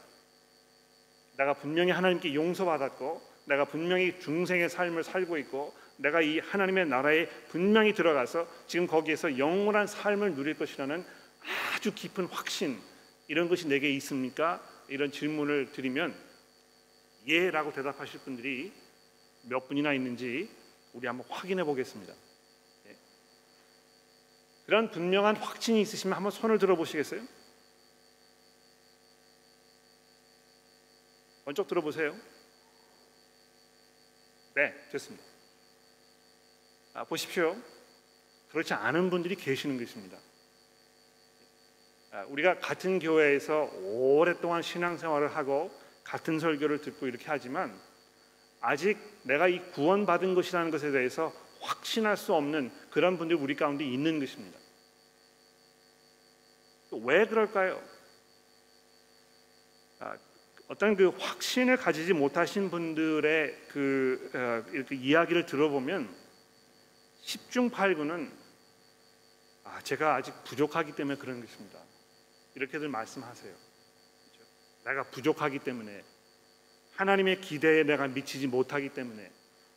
내가 1.38 1.54
분명히 1.54 1.90
하나님께 1.90 2.34
용서받았고 2.34 3.22
내가 3.46 3.64
분명히 3.64 4.18
중생의 4.20 4.68
삶을 4.68 5.02
살고 5.02 5.38
있고 5.38 5.74
내가 5.96 6.20
이 6.20 6.40
하나님의 6.40 6.86
나라에 6.86 7.26
분명히 7.48 7.94
들어가서 7.94 8.46
지금 8.66 8.86
거기에서 8.86 9.38
영원한 9.38 9.86
삶을 9.86 10.34
누릴 10.34 10.58
것이라는 10.58 11.04
아주 11.74 11.94
깊은 11.94 12.26
확신 12.26 12.78
이런 13.28 13.48
것이 13.48 13.66
내게 13.66 13.90
있습니까? 13.92 14.62
이런 14.88 15.10
질문을 15.10 15.72
드리면 15.72 16.14
예라고 17.26 17.72
대답하실 17.72 18.20
분들이 18.20 18.72
몇 19.42 19.66
분이나 19.68 19.94
있는지 19.94 20.50
우리 20.92 21.06
한번 21.06 21.26
확인해 21.30 21.64
보겠습니다. 21.64 22.12
예. 24.66 24.68
그런 24.68 24.90
분명한 24.90 25.36
확신이 25.36 25.80
있으시면 25.80 26.16
한번 26.16 26.32
손을 26.32 26.58
들어 26.58 26.76
보시겠어요? 26.76 27.22
번쩍 31.44 31.68
들어보세요. 31.68 32.16
네, 34.56 34.74
됐습니다. 34.90 35.24
아, 36.94 37.04
보십시오. 37.04 37.56
그렇지 38.50 38.74
않은 38.74 39.10
분들이 39.10 39.36
계시는 39.36 39.78
것입니다. 39.78 40.18
아, 42.10 42.24
우리가 42.24 42.58
같은 42.58 42.98
교회에서 42.98 43.70
오랫동안 43.82 44.62
신앙생활을 44.62 45.36
하고 45.36 45.70
같은 46.02 46.40
설교를 46.40 46.80
듣고 46.80 47.06
이렇게 47.06 47.26
하지만 47.28 47.78
아직 48.60 48.98
내가 49.22 49.46
이 49.46 49.60
구원받은 49.72 50.34
것이라는 50.34 50.70
것에 50.70 50.90
대해서 50.90 51.32
확신할 51.60 52.16
수 52.16 52.34
없는 52.34 52.70
그런 52.90 53.18
분들이 53.18 53.38
우리 53.38 53.54
가운데 53.56 53.84
있는 53.84 54.20
것입니다. 54.20 54.58
왜 56.92 57.26
그럴까요? 57.26 57.82
아, 59.98 60.16
어떤 60.68 60.96
그 60.96 61.08
확신을 61.08 61.76
가지지 61.76 62.12
못하신 62.12 62.70
분들의 62.70 63.56
그 63.68 64.30
어, 64.34 64.70
이렇게 64.72 64.96
이야기를 64.96 65.46
들어보면 65.46 66.14
10중 67.22 67.70
8구는 67.70 68.30
아, 69.64 69.80
제가 69.82 70.14
아직 70.14 70.32
부족하기 70.44 70.92
때문에 70.92 71.18
그런 71.18 71.40
것입니다. 71.40 71.78
이렇게들 72.54 72.88
말씀하세요. 72.88 73.52
그렇죠? 73.52 74.50
내가 74.84 75.02
부족하기 75.10 75.58
때문에 75.60 76.04
하나님의 76.92 77.40
기대에 77.40 77.82
내가 77.82 78.08
미치지 78.08 78.46
못하기 78.46 78.90
때문에 78.90 79.30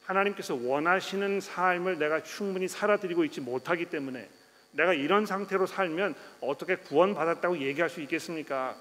하나님께서 0.10 0.56
원하시는 0.56 1.39
삶을 1.39 2.00
내가 2.00 2.24
충분히 2.24 2.67
살아드리고 2.67 3.24
있지 3.26 3.41
못하기 3.41 3.86
때문에 3.86 4.28
내가 4.72 4.93
이런 4.93 5.28
상태로 5.28 5.67
살면 5.67 6.15
어떻게 6.41 6.78
구원받았다고 6.78 7.60
얘기할 7.60 7.89
수 7.89 8.02
있겠습니까? 8.02 8.76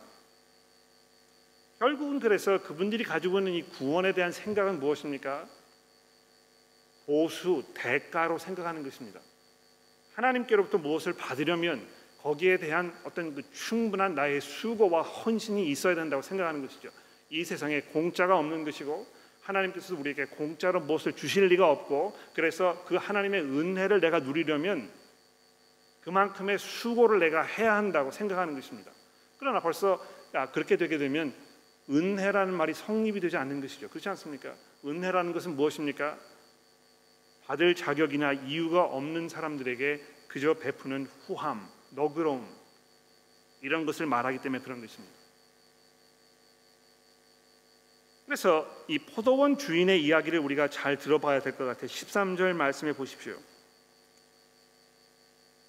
결국은 1.79 2.19
그래서 2.19 2.63
그분들이 2.63 3.05
가지고 3.05 3.39
있는 3.39 3.53
이 3.53 3.63
구원에 3.63 4.13
대한 4.13 4.33
생각은 4.33 4.81
무엇입니까? 4.81 5.47
보수, 7.07 7.63
대가로 7.75 8.39
생각하는 8.39 8.83
것입니다. 8.83 9.21
하나님께로부터 10.15 10.79
무엇을 10.79 11.13
받으려면 11.13 11.87
거기에 12.23 12.57
대한 12.59 12.99
어떤 13.05 13.35
그 13.35 13.43
충분한 13.53 14.15
나의 14.15 14.41
수고와 14.41 15.03
헌신이 15.03 15.69
있어야 15.71 15.95
된다고 15.95 16.23
생각하는 16.23 16.63
것이죠. 16.63 16.91
이 17.31 17.45
세상에 17.45 17.83
공짜가 17.83 18.37
없는 18.39 18.65
것이고 18.65 19.18
하나님께서 19.49 19.97
우리에게 19.97 20.27
공짜로 20.27 20.81
무엇을 20.81 21.15
주실 21.15 21.47
리가 21.47 21.71
없고 21.71 22.17
그래서 22.35 22.85
그 22.87 22.97
하나님의 22.97 23.41
은혜를 23.41 24.01
내가 24.01 24.21
누리려면 24.21 24.91
그만큼의 26.03 26.59
수고를 26.59 27.19
내가 27.19 27.43
해야 27.43 27.75
한다고 27.75 28.11
생각하는 28.11 28.55
것입니다. 28.55 28.93
그러나 29.39 29.61
벌써 29.61 30.05
그렇게 30.53 30.77
되게 30.77 30.99
되면 30.99 31.35
은혜라는 31.91 32.53
말이 32.53 32.75
성립이 32.75 33.21
되지 33.21 33.39
않는 33.39 33.63
것이죠. 33.63 33.89
그렇지 33.89 34.09
않습니까? 34.11 34.55
은혜라는 34.85 35.33
것은 35.33 35.57
무엇입니까? 35.57 36.19
받을 37.47 37.75
자격이나 37.75 38.35
이유가 38.35 38.85
없는 38.85 39.31
사람들에게 39.31 40.05
그저 40.29 40.55
베푸는 40.55 41.07
후함, 41.27 41.67
너그러움 41.93 42.47
이런 43.63 43.87
것을 43.87 44.05
말하기 44.05 44.43
때문에 44.43 44.63
그런 44.63 44.83
것입니다. 44.83 45.18
그래서 48.29 48.69
이 48.89 48.99
포도원 48.99 49.57
주인의 49.57 50.05
이야기를 50.05 50.39
우리가 50.39 50.69
잘 50.69 50.99
들어봐야 50.99 51.41
될 51.41 51.57
것 51.57 51.65
같아요. 51.65 51.87
13절 51.87 52.53
말씀해 52.53 52.93
보십시오. 52.93 53.35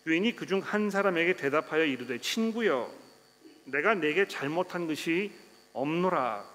주인이 0.04 0.36
그 0.36 0.46
중 0.46 0.60
한 0.60 0.90
사람에게 0.90 1.38
대답하여 1.38 1.86
이르되 1.86 2.20
친구여 2.20 2.92
내가 3.64 3.94
내게 3.96 4.28
잘못한 4.28 4.88
것이 4.88 5.32
없노라. 5.72 6.46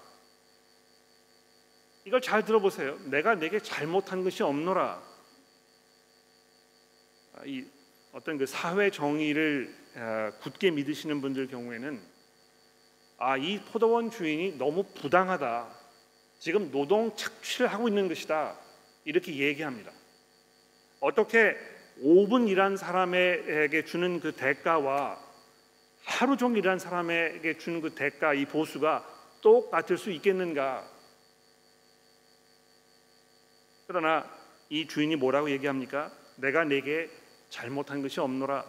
이걸 2.05 2.21
잘 2.21 2.45
들어보세요. 2.45 2.99
내가 3.05 3.33
내게 3.33 3.59
잘못한 3.59 4.23
것이 4.23 4.43
없노라. 4.43 5.01
아, 7.33 7.41
이 7.47 7.65
어떤 8.11 8.37
그 8.37 8.45
사회 8.45 8.91
정의를 8.91 9.73
어, 9.95 10.31
굳게 10.39 10.69
믿으시는 10.69 11.19
분들 11.21 11.47
경우에는 11.47 11.99
아 13.17 13.37
이 13.39 13.59
포도원 13.71 14.11
주인이 14.11 14.57
너무 14.59 14.83
부당하다. 14.83 15.84
지금 16.45 16.69
노동 16.69 17.15
착취를 17.15 17.73
하고 17.73 17.87
있는 17.87 18.07
것이다. 18.07 18.55
이렇게 19.03 19.35
얘기합니다. 19.35 19.91
어떻게 20.99 21.57
5분 22.03 22.47
일한 22.47 22.77
사람에게 22.77 23.83
주는 23.83 24.19
그 24.19 24.31
대가와 24.31 25.19
하루 26.03 26.37
종일 26.37 26.59
일한 26.59 26.77
사람에게 26.77 27.57
주는 27.57 27.81
그 27.81 27.95
대가 27.95 28.35
이 28.35 28.45
보수가 28.45 29.03
똑같을 29.41 29.97
수 29.97 30.11
있겠는가? 30.11 30.87
그러나 33.87 34.29
이 34.69 34.85
주인이 34.85 35.15
뭐라고 35.15 35.49
얘기합니까? 35.49 36.11
내가 36.35 36.63
내게 36.63 37.09
잘못한 37.49 38.03
것이 38.03 38.19
없노라. 38.19 38.63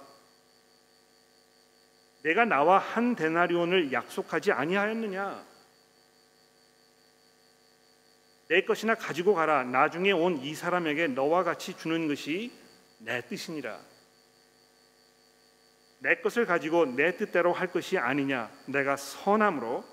내가 2.23 2.47
나와 2.47 2.79
한 2.79 3.15
데나리온을 3.15 3.93
약속하지 3.93 4.53
아니하였느냐? 4.53 5.56
내 8.49 8.63
것이나 8.63 8.95
가지고 8.95 9.35
가라. 9.35 9.65
나중에 9.65 10.13
온 10.13 10.43
이 10.43 10.55
사람에게 10.55 11.09
너와 11.09 11.43
같이 11.43 11.77
주는 11.77 12.07
것이 12.07 12.53
내 12.99 13.21
뜻이니라. 13.27 13.81
내 15.99 16.17
것을 16.17 16.47
가지고 16.47 16.87
내 16.87 17.17
뜻대로 17.17 17.53
할 17.53 17.73
것이 17.73 17.99
아니냐? 17.99 18.51
내가 18.67 18.97
선함으로 18.97 19.85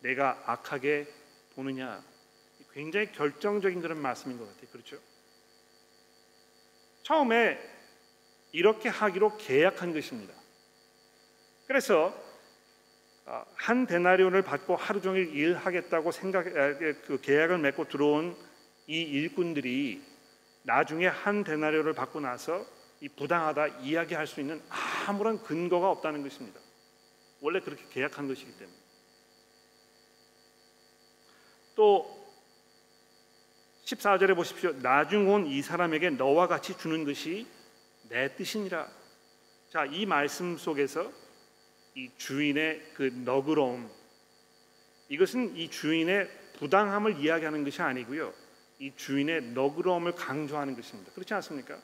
내가 0.00 0.42
악하게 0.46 1.06
보느냐? 1.54 2.04
굉장히 2.72 3.10
결정적인 3.12 3.80
그런 3.80 4.00
말씀인 4.02 4.38
것 4.38 4.46
같아요. 4.48 4.66
그렇죠? 4.72 4.98
처음에 7.02 7.58
이렇게 8.52 8.88
하기로 8.88 9.36
계약한 9.36 9.94
것입니다. 9.94 10.34
그래서 11.66 12.08
아, 12.08 12.23
한 13.24 13.86
데나리온을 13.86 14.42
받고 14.42 14.76
하루 14.76 15.00
종일 15.00 15.34
일하겠다고 15.34 16.12
생각 16.12 16.44
그 16.44 17.18
계약을 17.22 17.58
맺고 17.58 17.88
들어온 17.88 18.36
이 18.86 19.00
일꾼들이 19.00 20.02
나중에 20.62 21.06
한 21.06 21.44
데나리온을 21.44 21.94
받고 21.94 22.20
나서 22.20 22.64
이 23.00 23.08
부당하다 23.08 23.66
이야기할 23.80 24.26
수 24.26 24.40
있는 24.40 24.62
아무런 25.06 25.42
근거가 25.42 25.90
없다는 25.90 26.22
것입니다. 26.22 26.60
원래 27.40 27.60
그렇게 27.60 27.84
계약한 27.90 28.28
것이기 28.28 28.52
때문에. 28.58 28.76
또 31.74 32.24
14절에 33.84 34.34
보십시오. 34.34 34.72
나중 34.80 35.28
온 35.28 35.46
이 35.46 35.60
사람에게 35.60 36.10
너와 36.10 36.46
같이 36.46 36.76
주는 36.78 37.04
것이 37.04 37.46
내 38.08 38.34
뜻이니라. 38.34 38.88
자, 39.70 39.84
이 39.84 40.06
말씀 40.06 40.56
속에서 40.56 41.10
이 41.94 42.10
주인의 42.16 42.92
그 42.94 43.02
너그러움 43.24 43.88
이것은 45.08 45.56
이 45.56 45.70
주인의 45.70 46.28
부당함을 46.58 47.20
이야기하는 47.20 47.64
것이 47.64 47.82
아니고요. 47.82 48.32
이 48.78 48.92
주인의 48.96 49.52
너그러움을 49.52 50.14
강조하는 50.14 50.74
것입니다. 50.74 51.12
그렇지 51.12 51.34
않습니까? 51.34 51.78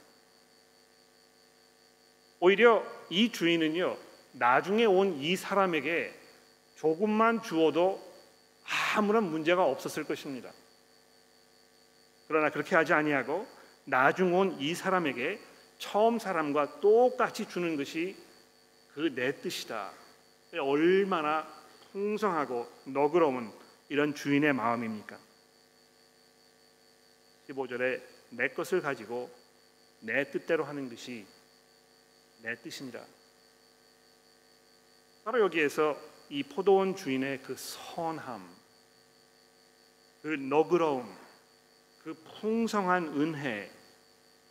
오히려 2.40 2.84
이 3.10 3.30
주인은요. 3.30 3.96
나중에 4.32 4.84
온 4.84 5.20
이 5.20 5.36
사람에게 5.36 6.14
조금만 6.76 7.42
주어도 7.42 8.00
아무런 8.96 9.24
문제가 9.24 9.64
없었을 9.64 10.04
것입니다. 10.04 10.50
그러나 12.28 12.50
그렇게 12.50 12.74
하지 12.76 12.92
아니하고 12.92 13.46
나중 13.84 14.34
온 14.34 14.58
이 14.60 14.74
사람에게 14.74 15.38
처음 15.78 16.18
사람과 16.18 16.80
똑같이 16.80 17.46
주는 17.48 17.76
것이 17.76 18.16
그 18.94 19.14
내 19.14 19.40
뜻이다. 19.40 19.92
얼마나 20.58 21.46
풍성하고 21.92 22.68
너그러운 22.84 23.52
이런 23.88 24.14
주인의 24.14 24.52
마음입니까? 24.52 25.18
15절에 27.48 28.02
내 28.30 28.48
것을 28.48 28.80
가지고 28.80 29.30
내 30.00 30.30
뜻대로 30.30 30.64
하는 30.64 30.88
것이 30.88 31.26
내 32.42 32.60
뜻이니라. 32.62 33.04
바로 35.24 35.40
여기에서 35.40 35.96
이 36.28 36.42
포도원 36.42 36.96
주인의 36.96 37.42
그 37.42 37.54
선함, 37.56 38.48
그 40.22 40.28
너그러움, 40.28 41.12
그 42.02 42.14
풍성한 42.40 43.20
은혜 43.20 43.70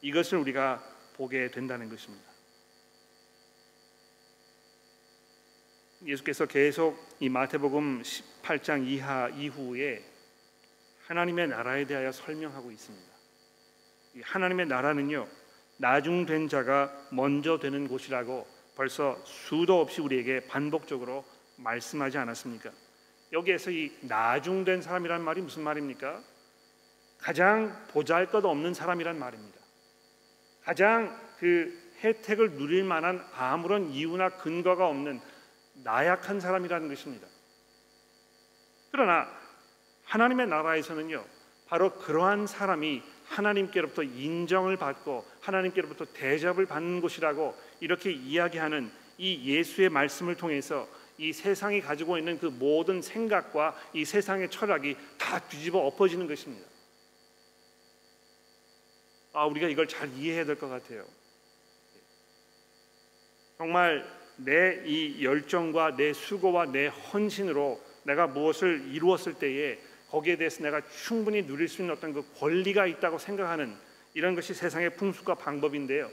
이것을 0.02 0.38
우리가 0.38 0.84
보게 1.16 1.50
된다는 1.50 1.90
것입니다. 1.90 2.29
예수께서 6.10 6.48
계속 6.48 6.98
이 7.20 7.30
마태복음 7.30 8.02
18장 8.02 8.88
이하 8.88 9.30
이후에 9.30 10.04
하나님의 11.06 11.50
나라에 11.50 11.86
대하여 11.86 12.12
설명하고 12.12 12.72
있습니다. 12.72 13.08
하나님의 14.24 14.66
나라는요 14.66 15.28
나중된 15.78 16.50
자가 16.50 16.92
먼저 17.12 17.60
되는 17.60 17.88
곳이라고 17.88 18.48
벌써 18.76 19.24
수도 19.24 19.80
없이 19.80 20.02
우리에게 20.02 20.48
반복적으로 20.48 21.24
말씀하지 21.58 22.18
않았습니까? 22.18 22.72
여기에서 23.32 23.70
이 23.70 23.92
나중된 24.02 24.82
사람이란 24.82 25.22
말이 25.22 25.42
무슨 25.42 25.62
말입니까? 25.64 26.24
가장 27.20 27.86
보잘것없는 27.92 28.74
사람이란 28.74 29.20
말입니다. 29.20 29.60
가장 30.64 31.16
그 31.38 31.94
혜택을 32.04 32.54
누릴 32.54 32.84
만한 32.84 33.24
아무런 33.36 33.92
이유나 33.92 34.38
근거가 34.38 34.88
없는 34.88 35.22
나약한 35.84 36.40
사람이라는 36.40 36.88
것입니다. 36.88 37.28
그러나 38.92 39.28
하나님의 40.04 40.48
나라에서는요, 40.48 41.26
바로 41.68 41.94
그러한 41.94 42.48
사람이 42.48 43.04
하나님께로부터 43.28 44.02
인정을 44.02 44.78
받고 44.78 45.24
하나님께로부터 45.42 46.06
대접을 46.06 46.66
받는 46.66 47.02
곳이라고 47.02 47.56
이렇게 47.80 48.12
이야기하는 48.12 48.92
이 49.18 49.56
예수의 49.56 49.90
말씀을 49.90 50.36
통해서 50.36 50.88
이 51.18 51.34
세상이 51.34 51.82
가지고 51.82 52.18
있는 52.18 52.40
그 52.40 52.48
모든 52.48 53.02
생각과 53.02 53.78
이 53.94 54.06
세상의 54.06 54.50
철학이 54.50 54.96
다 55.18 55.40
뒤집어 55.40 55.80
엎어지는 55.80 56.28
것입니다. 56.28 56.68
아, 59.34 59.46
우리가 59.46 59.68
이걸 59.68 59.88
잘 59.88 60.10
이해해야 60.14 60.46
될 60.46 60.56
것 60.56 60.70
같아요. 60.70 61.06
정말 63.58 64.19
내 64.46 64.82
이 64.86 65.24
열정과 65.24 65.96
내 65.96 66.14
수고와 66.14 66.66
내 66.66 66.88
헌신으로 66.88 67.80
내가 68.04 68.28
무엇을 68.28 68.88
이루었을 68.92 69.34
때에 69.36 69.78
거기에 70.10 70.38
대해서 70.38 70.64
내가 70.64 70.82
충분히 70.90 71.46
누릴 71.46 71.68
수 71.68 71.82
있는 71.82 71.94
어떤 71.94 72.14
그 72.14 72.26
권리가 72.40 72.88
있다고 72.88 73.18
생각하는 73.18 73.76
이런 74.14 74.36
것이 74.36 74.54
세상의 74.54 74.96
풍습과 74.96 75.36
방법인데요. 75.36 76.10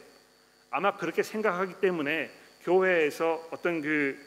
아마 0.71 0.97
그렇게 0.97 1.23
생각하기 1.23 1.81
때문에 1.81 2.31
교회에서 2.65 3.49
어떤 3.51 3.81
그 3.81 4.19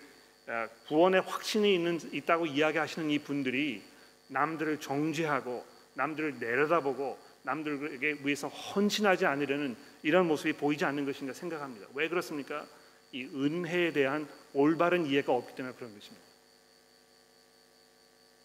아, 0.48 0.68
구원의 0.88 1.22
확신이 1.22 1.76
있는 1.76 2.00
있다고 2.12 2.48
이야기하시는 2.48 3.12
이 3.12 3.20
분들이 3.20 3.84
남들을 4.30 4.80
정죄하고 4.80 5.64
남들을 5.94 6.40
내려다보고 6.40 7.20
남들에게 7.44 8.20
위해서 8.24 8.48
헌신하지 8.48 9.26
않으려는 9.28 9.76
이런 10.02 10.28
모습이 10.28 10.54
보이지 10.54 10.86
않는 10.86 11.06
것인가 11.06 11.34
생각합니다. 11.34 11.88
왜 11.94 12.10
그렇습니까? 12.10 12.66
이 13.12 13.26
은혜에 13.26 13.92
대한 13.94 14.28
올바른 14.54 15.06
이해가 15.06 15.34
없기 15.34 15.56
때문에 15.56 15.76
그런 15.76 15.94
것입니다. 15.94 16.26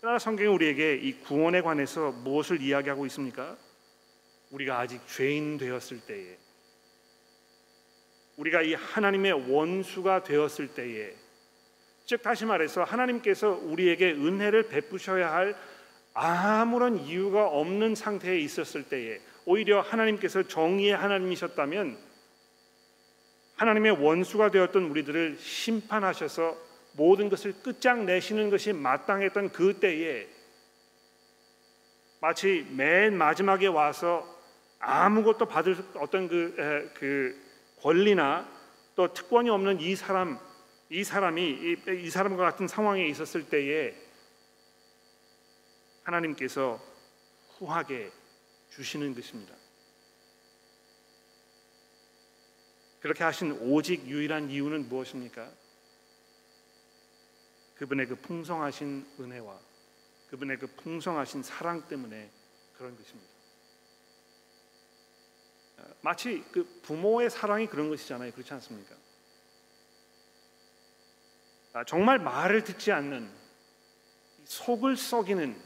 그러나 0.00 0.18
성경이 0.18 0.48
우리에게 0.48 0.96
이 0.96 1.20
구원에 1.20 1.62
관해서 1.62 2.12
무엇을 2.12 2.60
이야기하고 2.60 3.06
있습니까? 3.06 3.56
우리가 4.50 4.78
아직 4.78 5.00
죄인 5.06 5.56
되었을 5.58 6.00
때에 6.00 6.38
우리가 8.36 8.62
이 8.62 8.74
하나님의 8.74 9.50
원수가 9.50 10.24
되었을 10.24 10.74
때에 10.74 11.14
즉 12.06 12.22
다시 12.22 12.44
말해서 12.44 12.84
하나님께서 12.84 13.50
우리에게 13.50 14.12
은혜를 14.12 14.68
베푸셔야 14.68 15.32
할 15.32 15.56
아무런 16.12 16.98
이유가 16.98 17.48
없는 17.48 17.94
상태에 17.94 18.38
있었을 18.38 18.84
때에 18.84 19.20
오히려 19.46 19.80
하나님께서 19.80 20.42
정의의 20.44 20.96
하나님이셨다면 20.96 21.96
하나님의 23.56 23.92
원수가 23.92 24.50
되었던 24.50 24.84
우리들을 24.84 25.38
심판하셔서 25.38 26.56
모든 26.92 27.28
것을 27.28 27.54
끝장내시는 27.62 28.50
것이 28.50 28.72
마땅했던 28.72 29.50
그 29.50 29.78
때에 29.78 30.28
마치 32.20 32.66
맨 32.70 33.16
마지막에 33.16 33.66
와서 33.66 34.26
아무것도 34.78 35.46
받을 35.46 35.76
어떤 35.96 36.28
그, 36.28 36.54
에, 36.58 36.94
그 36.94 37.38
권리나 37.80 38.48
또 38.96 39.12
특권이 39.12 39.50
없는 39.50 39.80
이 39.80 39.96
사람 39.96 40.38
이 40.90 41.02
사람이 41.02 41.42
이, 41.42 41.76
이 42.04 42.10
사람과 42.10 42.44
같은 42.44 42.68
상황에 42.68 43.06
있었을 43.06 43.48
때에 43.48 43.94
하나님께서 46.04 46.80
후하게 47.58 48.10
주시는 48.70 49.14
것입니다. 49.14 49.54
그렇게 53.04 53.22
하신 53.22 53.58
오직 53.60 54.06
유일한 54.06 54.48
이유는 54.48 54.88
무엇입니까? 54.88 55.46
그분의 57.74 58.06
그 58.06 58.16
풍성하신 58.16 59.06
은혜와 59.20 59.60
그분의 60.30 60.58
그 60.58 60.66
풍성하신 60.68 61.42
사랑 61.42 61.86
때문에 61.86 62.30
그런 62.78 62.96
것입니다. 62.96 63.28
마치 66.00 66.42
그 66.50 66.64
부모의 66.80 67.28
사랑이 67.28 67.66
그런 67.66 67.90
것이잖아요. 67.90 68.32
그렇지 68.32 68.54
않습니까? 68.54 68.94
아, 71.74 71.84
정말 71.84 72.18
말을 72.18 72.64
듣지 72.64 72.90
않는 72.90 73.30
속을 74.44 74.96
썩이는 74.96 75.60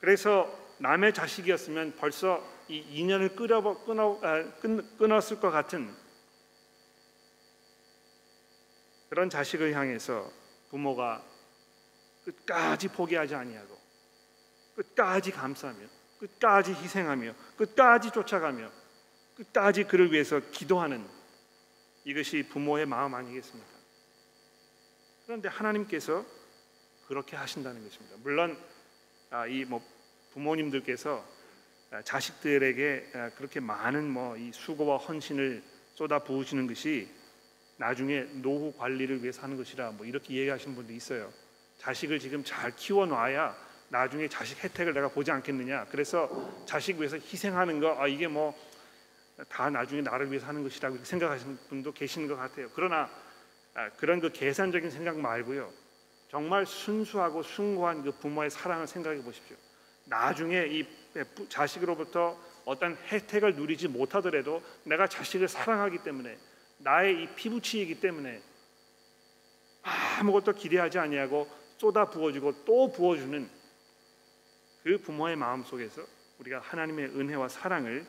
그래서 0.00 0.52
남의 0.78 1.14
자식이었으면 1.14 1.94
벌써 1.98 2.44
이 2.66 2.78
인연을 2.78 3.36
끊어, 3.36 3.84
끊어, 3.84 4.18
아, 4.22 4.42
끊었을 4.98 5.38
것 5.38 5.52
같은 5.52 6.01
그런 9.12 9.28
자식을 9.28 9.74
향해서 9.74 10.32
부모가 10.70 11.22
끝까지 12.24 12.88
포기하지 12.88 13.34
아니하고 13.34 13.78
끝까지 14.74 15.32
감싸며 15.32 15.80
끝까지 16.18 16.72
희생하며 16.72 17.34
끝까지 17.58 18.10
쫓아가며 18.10 18.70
끝까지 19.36 19.84
그를 19.84 20.10
위해서 20.12 20.40
기도하는 20.50 21.06
이것이 22.06 22.48
부모의 22.48 22.86
마음 22.86 23.14
아니겠습니까? 23.14 23.70
그런데 25.26 25.50
하나님께서 25.50 26.24
그렇게 27.06 27.36
하신다는 27.36 27.84
것입니다. 27.86 28.16
물론 28.22 28.56
아, 29.28 29.46
이뭐 29.46 29.86
부모님들께서 30.32 31.22
아, 31.90 32.00
자식들에게 32.00 33.10
아, 33.14 33.30
그렇게 33.36 33.60
많은 33.60 34.10
뭐 34.10 34.38
이 34.38 34.52
수고와 34.54 34.96
헌신을 34.96 35.62
쏟아 35.96 36.20
부으시는 36.20 36.66
것이 36.66 37.20
나중에 37.82 38.26
노후 38.42 38.72
관리를 38.76 39.22
위해서 39.22 39.42
하는 39.42 39.56
것이라 39.56 39.90
뭐 39.92 40.06
이렇게 40.06 40.34
얘기하시는 40.34 40.76
분도 40.76 40.92
있어요. 40.92 41.32
자식을 41.78 42.20
지금 42.20 42.44
잘 42.44 42.74
키워 42.76 43.06
놔야 43.06 43.56
나중에 43.88 44.28
자식 44.28 44.62
혜택을 44.62 44.94
내가 44.94 45.08
보지 45.08 45.30
않겠느냐. 45.32 45.86
그래서 45.90 46.28
자식 46.64 46.98
위해서 46.98 47.16
희생하는 47.16 47.80
거 47.80 48.00
아, 48.00 48.06
이게 48.06 48.28
뭐 48.28 48.54
다 49.48 49.70
나중에 49.70 50.02
나를 50.02 50.30
위해서 50.30 50.46
하는 50.46 50.62
것이라고 50.62 51.04
생각하시는 51.04 51.58
분도 51.68 51.92
계시는 51.92 52.28
것 52.28 52.36
같아요. 52.36 52.68
그러나 52.74 53.10
아, 53.74 53.88
그런 53.90 54.20
그 54.20 54.30
계산적인 54.30 54.90
생각 54.90 55.18
말고요. 55.18 55.72
정말 56.30 56.66
순수하고 56.66 57.42
숭고한 57.42 58.02
그 58.02 58.12
부모의 58.12 58.50
사랑을 58.50 58.86
생각해 58.86 59.22
보십시오. 59.22 59.56
나중에 60.04 60.66
이 60.66 60.86
자식으로부터 61.48 62.38
어떤 62.64 62.96
혜택을 63.10 63.54
누리지 63.54 63.88
못하더라도 63.88 64.62
내가 64.84 65.06
자식을 65.06 65.48
사랑하기 65.48 65.98
때문에 65.98 66.38
나의 66.82 67.22
이 67.22 67.26
피부치이기 67.34 68.00
때문에 68.00 68.42
아무것도 69.82 70.52
기대하지 70.52 70.98
아니하고 70.98 71.48
쏟아 71.78 72.08
부어주고 72.08 72.64
또 72.64 72.92
부어주는 72.92 73.50
그 74.82 74.98
부모의 74.98 75.36
마음 75.36 75.64
속에서 75.64 76.04
우리가 76.38 76.60
하나님의 76.60 77.06
은혜와 77.06 77.48
사랑을 77.48 78.06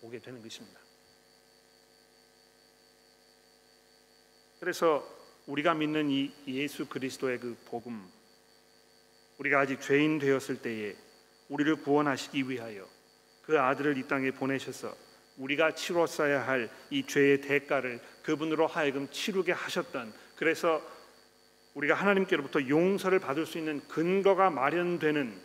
보게 0.00 0.18
되는 0.18 0.42
것입니다. 0.42 0.80
그래서 4.60 5.04
우리가 5.46 5.74
믿는 5.74 6.10
이 6.10 6.32
예수 6.46 6.88
그리스도의 6.88 7.38
그 7.38 7.56
복음, 7.66 8.08
우리가 9.38 9.60
아직 9.60 9.80
죄인 9.80 10.18
되었을 10.18 10.62
때에 10.62 10.96
우리를 11.48 11.76
구원하시기 11.82 12.48
위하여 12.48 12.88
그 13.42 13.60
아들을 13.60 13.98
이 13.98 14.08
땅에 14.08 14.30
보내셔서 14.30 14.96
우리가 15.36 15.74
치렀어야 15.74 16.46
할 16.46 16.70
이 16.90 17.04
죄의 17.06 17.40
대가를 17.40 18.00
그분으로 18.22 18.66
하여금 18.66 19.08
치르게 19.10 19.52
하셨던 19.52 20.12
그래서 20.36 20.80
우리가 21.74 21.94
하나님께로부터 21.94 22.68
용서를 22.68 23.18
받을 23.18 23.46
수 23.46 23.58
있는 23.58 23.80
근거가 23.88 24.50
마련되는 24.50 25.42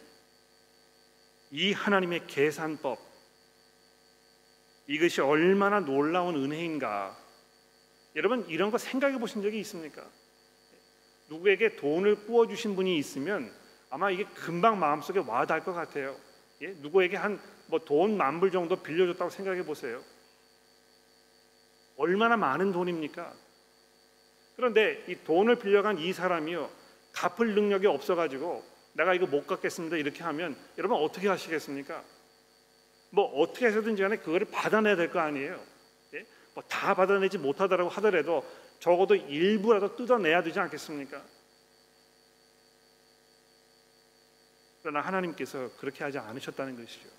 이 1.51 1.73
하나님의 1.73 2.27
계산법 2.27 2.99
이것이 4.85 5.21
얼마나 5.21 5.79
놀라운 5.79 6.35
은혜인가 6.35 7.17
여러분 8.15 8.47
이런 8.47 8.69
거 8.69 8.77
생각해 8.77 9.17
보신 9.19 9.41
적이 9.41 9.59
있습니까? 9.61 10.05
누구에게 11.29 11.75
돈을 11.75 12.25
부어 12.25 12.47
주신 12.47 12.75
분이 12.75 12.97
있으면 12.97 13.51
아마 13.89 14.11
이게 14.11 14.25
금방 14.35 14.79
마음속에 14.79 15.19
와닿을 15.19 15.63
것 15.63 15.73
같아요. 15.73 16.15
예? 16.61 16.67
누구에게 16.79 17.17
한 17.17 17.39
뭐 17.69 17.79
돈 17.85 18.17
만 18.17 18.39
불 18.39 18.51
정도 18.51 18.75
빌려줬다고 18.77 19.29
생각해 19.29 19.63
보세요. 19.63 20.03
얼마나 21.97 22.35
많은 22.37 22.71
돈입니까? 22.71 23.33
그런데 24.55 25.03
이 25.07 25.15
돈을 25.23 25.57
빌려간 25.57 25.99
이 25.99 26.11
사람이요 26.13 26.69
갚을 27.13 27.53
능력이 27.53 27.87
없어가지고 27.87 28.63
내가 28.93 29.13
이거 29.13 29.25
못 29.27 29.45
갚겠습니다 29.47 29.97
이렇게 29.97 30.23
하면 30.23 30.57
여러분 30.77 30.97
어떻게 30.97 31.27
하시겠습니까? 31.27 32.03
뭐 33.11 33.25
어떻게 33.41 33.67
해서든지 33.67 34.01
간에 34.01 34.17
그거를 34.17 34.47
받아내야 34.51 34.95
될 34.95 35.11
거 35.11 35.19
아니에요. 35.19 35.59
예? 36.15 36.25
뭐다 36.55 36.95
받아내지 36.95 37.37
못하더라고 37.37 37.89
하더라도 37.89 38.43
적어도 38.79 39.15
일부라도 39.15 39.95
뜯어내야 39.95 40.41
되지 40.43 40.59
않겠습니까? 40.59 41.21
그러나 44.81 45.01
하나님께서 45.01 45.69
그렇게 45.77 46.03
하지 46.03 46.17
않으셨다는 46.17 46.75
것이죠. 46.77 47.18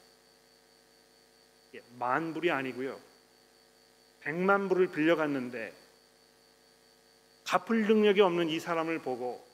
예, 1.74 1.82
만 1.98 2.34
불이 2.34 2.50
아니고요. 2.50 2.98
백만 4.20 4.68
불을 4.68 4.90
빌려갔는데 4.90 5.72
갚을 7.44 7.86
능력이 7.86 8.20
없는 8.20 8.48
이 8.48 8.60
사람을 8.60 9.00
보고 9.00 9.44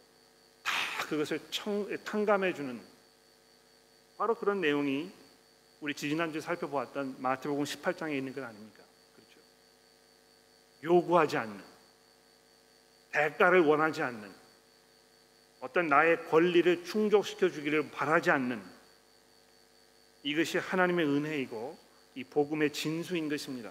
다 0.62 0.72
그것을 1.08 1.40
청, 1.50 1.86
탕감해 2.04 2.52
주는 2.52 2.80
바로 4.18 4.34
그런 4.34 4.60
내용이 4.60 5.12
우리 5.80 5.94
지지난주에 5.94 6.40
살펴보았던 6.40 7.16
마태복음 7.20 7.64
18장에 7.64 8.16
있는 8.16 8.34
것 8.34 8.42
아닙니까? 8.42 8.82
그렇죠. 9.14 9.40
요구하지 10.82 11.36
않는 11.36 11.62
대가를 13.12 13.60
원하지 13.60 14.02
않는 14.02 14.34
어떤 15.60 15.88
나의 15.88 16.28
권리를 16.28 16.84
충족시켜 16.84 17.48
주기를 17.48 17.90
바라지 17.90 18.30
않는 18.30 18.62
이것이 20.22 20.58
하나님의 20.58 21.06
은혜이고 21.06 21.85
이 22.16 22.24
복음의 22.24 22.72
진수인 22.72 23.28
것입니다. 23.28 23.70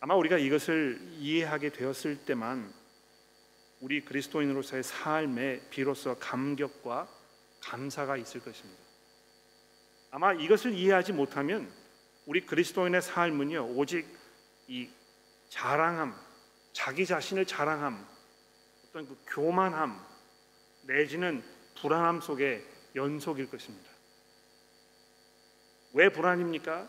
아마 0.00 0.16
우리가 0.16 0.38
이것을 0.38 1.00
이해하게 1.18 1.70
되었을 1.70 2.24
때만 2.24 2.74
우리 3.80 4.04
그리스도인으로서의 4.04 4.82
삶에 4.82 5.68
비로소 5.70 6.18
감격과 6.18 7.08
감사가 7.60 8.16
있을 8.16 8.40
것입니다. 8.40 8.82
아마 10.10 10.32
이것을 10.32 10.74
이해하지 10.74 11.12
못하면 11.12 11.72
우리 12.26 12.44
그리스도인의 12.44 13.00
삶은요 13.00 13.76
오직 13.76 14.04
이 14.66 14.90
자랑함, 15.48 16.12
자기 16.72 17.06
자신을 17.06 17.46
자랑함, 17.46 18.04
어떤 18.88 19.06
그 19.06 19.16
교만함 19.28 20.04
내지는 20.82 21.44
불안함 21.80 22.20
속의 22.20 22.75
연속일 22.96 23.48
것입니다. 23.48 23.88
왜 25.92 26.08
불안입니까? 26.08 26.88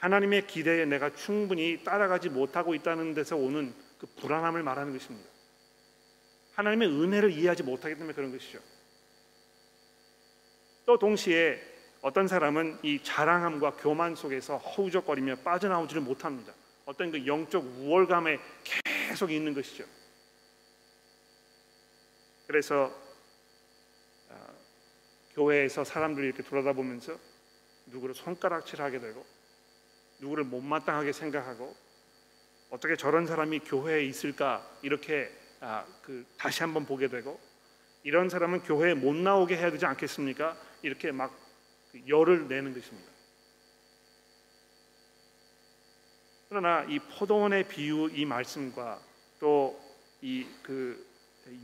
하나님의 0.00 0.46
기대에 0.46 0.84
내가 0.84 1.14
충분히 1.14 1.82
따라가지 1.82 2.28
못하고 2.28 2.74
있다는 2.74 3.14
데서 3.14 3.36
오는 3.36 3.74
그 3.98 4.06
불안함을 4.20 4.62
말하는 4.62 4.92
것입니다. 4.92 5.28
하나님의 6.54 6.88
은혜를 6.88 7.32
이해하지 7.32 7.62
못하기 7.62 7.94
때문에 7.94 8.14
그런 8.14 8.30
것이죠. 8.30 8.60
또 10.86 10.98
동시에 10.98 11.60
어떤 12.00 12.28
사람은 12.28 12.78
이 12.82 13.02
자랑함과 13.02 13.72
교만 13.72 14.14
속에서 14.14 14.58
허우적거리며 14.58 15.36
빠져나오지를 15.36 16.02
못합니다. 16.02 16.52
어떤 16.84 17.10
그 17.10 17.26
영적 17.26 17.64
우월감에 17.64 18.38
계속 18.64 19.30
있는 19.32 19.52
것이죠. 19.54 19.84
그래서 22.46 22.84
어, 22.86 23.07
교회에서 25.38 25.84
사람들이 25.84 26.26
이렇게 26.26 26.42
돌아다보면서 26.42 27.16
누구를 27.86 28.14
손가락질하게 28.14 28.98
되고 28.98 29.24
누구를 30.18 30.42
못마땅하게 30.44 31.12
생각하고 31.12 31.74
어떻게 32.70 32.96
저런 32.96 33.26
사람이 33.26 33.60
교회에 33.60 34.04
있을까 34.04 34.68
이렇게 34.82 35.30
아, 35.60 35.86
그 36.02 36.26
다시 36.36 36.62
한번 36.62 36.84
보게 36.84 37.08
되고 37.08 37.38
이런 38.02 38.28
사람은 38.28 38.62
교회에 38.62 38.94
못 38.94 39.14
나오게 39.14 39.56
해야 39.56 39.70
되지 39.70 39.86
않겠습니까? 39.86 40.56
이렇게 40.82 41.12
막 41.12 41.32
열을 42.06 42.48
내는 42.48 42.74
것입니다. 42.74 43.10
그러나 46.48 46.84
이 46.84 46.98
포도원의 46.98 47.68
비유 47.68 48.10
이 48.12 48.24
말씀과 48.24 49.00
또 49.38 49.88
이 50.20 50.44
그 50.62 51.06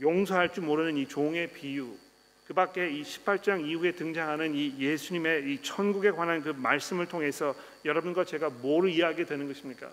용서할 0.01 0.53
줄 0.53 0.63
모르는 0.63 0.97
이 0.97 1.07
종의 1.07 1.51
비유 1.53 1.97
그 2.45 2.53
밖에 2.53 2.91
이 2.91 3.01
18장 3.01 3.67
이후에 3.67 3.93
등장하는 3.93 4.53
이 4.53 4.77
예수님의 4.77 5.51
이 5.51 5.61
천국에 5.63 6.11
관한 6.11 6.41
그 6.41 6.49
말씀을 6.49 7.07
통해서 7.07 7.55
여러분과 7.83 8.23
제가 8.23 8.49
뭘 8.49 8.89
이해하게 8.89 9.25
되는 9.25 9.47
것입니까? 9.47 9.91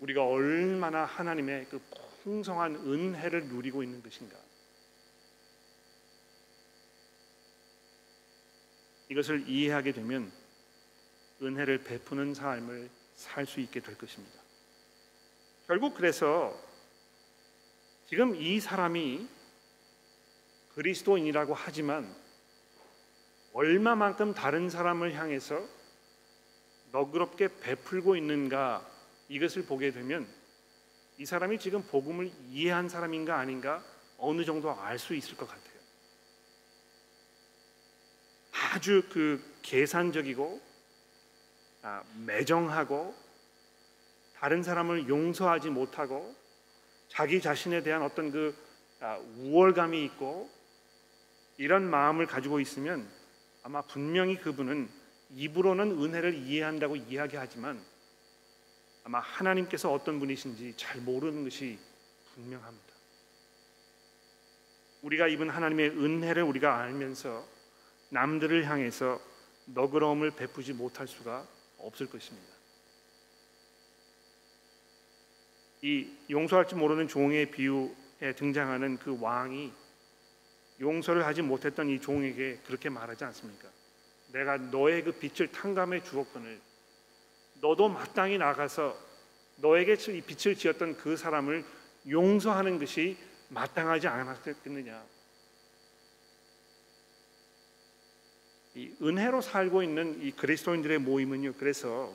우리가 0.00 0.24
얼마나 0.24 1.04
하나님의 1.04 1.66
그 1.70 1.80
풍성한 2.22 2.76
은혜를 2.76 3.48
누리고 3.48 3.82
있는 3.82 4.02
것인가? 4.02 4.36
이것을 9.10 9.48
이해하게 9.48 9.92
되면 9.92 10.32
은혜를 11.42 11.84
베푸는 11.84 12.34
삶을 12.34 12.90
살 13.14 13.46
수 13.46 13.60
있게 13.60 13.80
될 13.80 13.98
것입니다. 13.98 14.38
결국 15.66 15.94
그래서 15.94 16.56
지금 18.06 18.36
이 18.36 18.60
사람이 18.60 19.28
그리스도인이라고 20.78 21.54
하지만 21.54 22.08
얼마만큼 23.52 24.34
다른 24.34 24.70
사람을 24.70 25.12
향해서 25.14 25.60
너그럽게 26.92 27.48
베풀고 27.60 28.14
있는가 28.14 28.88
이것을 29.28 29.64
보게 29.64 29.90
되면 29.90 30.24
이 31.16 31.26
사람이 31.26 31.58
지금 31.58 31.82
복음을 31.82 32.30
이해한 32.50 32.88
사람인가 32.88 33.36
아닌가 33.36 33.82
어느 34.18 34.44
정도 34.44 34.70
알 34.70 35.00
수 35.00 35.16
있을 35.16 35.36
것 35.36 35.48
같아요. 35.48 35.78
아주 38.52 39.02
그 39.10 39.42
계산적이고 39.62 40.60
아, 41.82 42.04
매정하고 42.24 43.16
다른 44.36 44.62
사람을 44.62 45.08
용서하지 45.08 45.70
못하고 45.70 46.36
자기 47.08 47.40
자신에 47.40 47.82
대한 47.82 48.02
어떤 48.02 48.30
그 48.30 48.54
아, 49.00 49.16
우월감이 49.38 50.04
있고 50.04 50.57
이런 51.58 51.90
마음을 51.90 52.26
가지고 52.26 52.60
있으면 52.60 53.08
아마 53.62 53.82
분명히 53.82 54.36
그분은 54.40 54.88
입으로는 55.30 55.90
은혜를 55.90 56.34
이해한다고 56.34 56.96
이야기하지만 56.96 57.84
아마 59.04 59.18
하나님께서 59.18 59.92
어떤 59.92 60.20
분이신지 60.20 60.74
잘 60.76 61.00
모르는 61.00 61.44
것이 61.44 61.78
분명합니다. 62.34 62.86
우리가 65.02 65.28
입은 65.28 65.50
하나님의 65.50 65.90
은혜를 65.90 66.42
우리가 66.44 66.78
알면서 66.78 67.44
남들을 68.10 68.64
향해서 68.68 69.20
너그러움을 69.66 70.30
베푸지 70.30 70.72
못할 70.72 71.06
수가 71.06 71.46
없을 71.78 72.06
것입니다. 72.08 72.48
이 75.82 76.10
용서할 76.30 76.66
줄 76.66 76.78
모르는 76.78 77.08
종의 77.08 77.50
비유에 77.50 78.34
등장하는 78.36 78.98
그 78.98 79.18
왕이 79.20 79.72
용서를 80.80 81.26
하지 81.26 81.42
못했던 81.42 81.88
이 81.88 82.00
종에게 82.00 82.60
그렇게 82.66 82.88
말하지 82.88 83.24
않습니까? 83.24 83.68
내가 84.32 84.56
너의 84.56 85.02
그 85.04 85.12
빛을 85.12 85.50
탕감해 85.50 86.02
주었거늘 86.04 86.60
너도 87.60 87.88
마땅히 87.88 88.38
나가서 88.38 88.96
너에게 89.56 89.94
이 89.94 90.20
빛을 90.20 90.56
지었던 90.56 90.96
그 90.98 91.16
사람을 91.16 91.64
용서하는 92.08 92.78
것이 92.78 93.16
마땅하지 93.48 94.06
않았겠느냐? 94.06 95.04
이 98.74 98.94
은혜로 99.02 99.40
살고 99.40 99.82
있는 99.82 100.22
이 100.22 100.30
그리스도인들의 100.30 100.98
모임은요. 100.98 101.54
그래서 101.54 102.14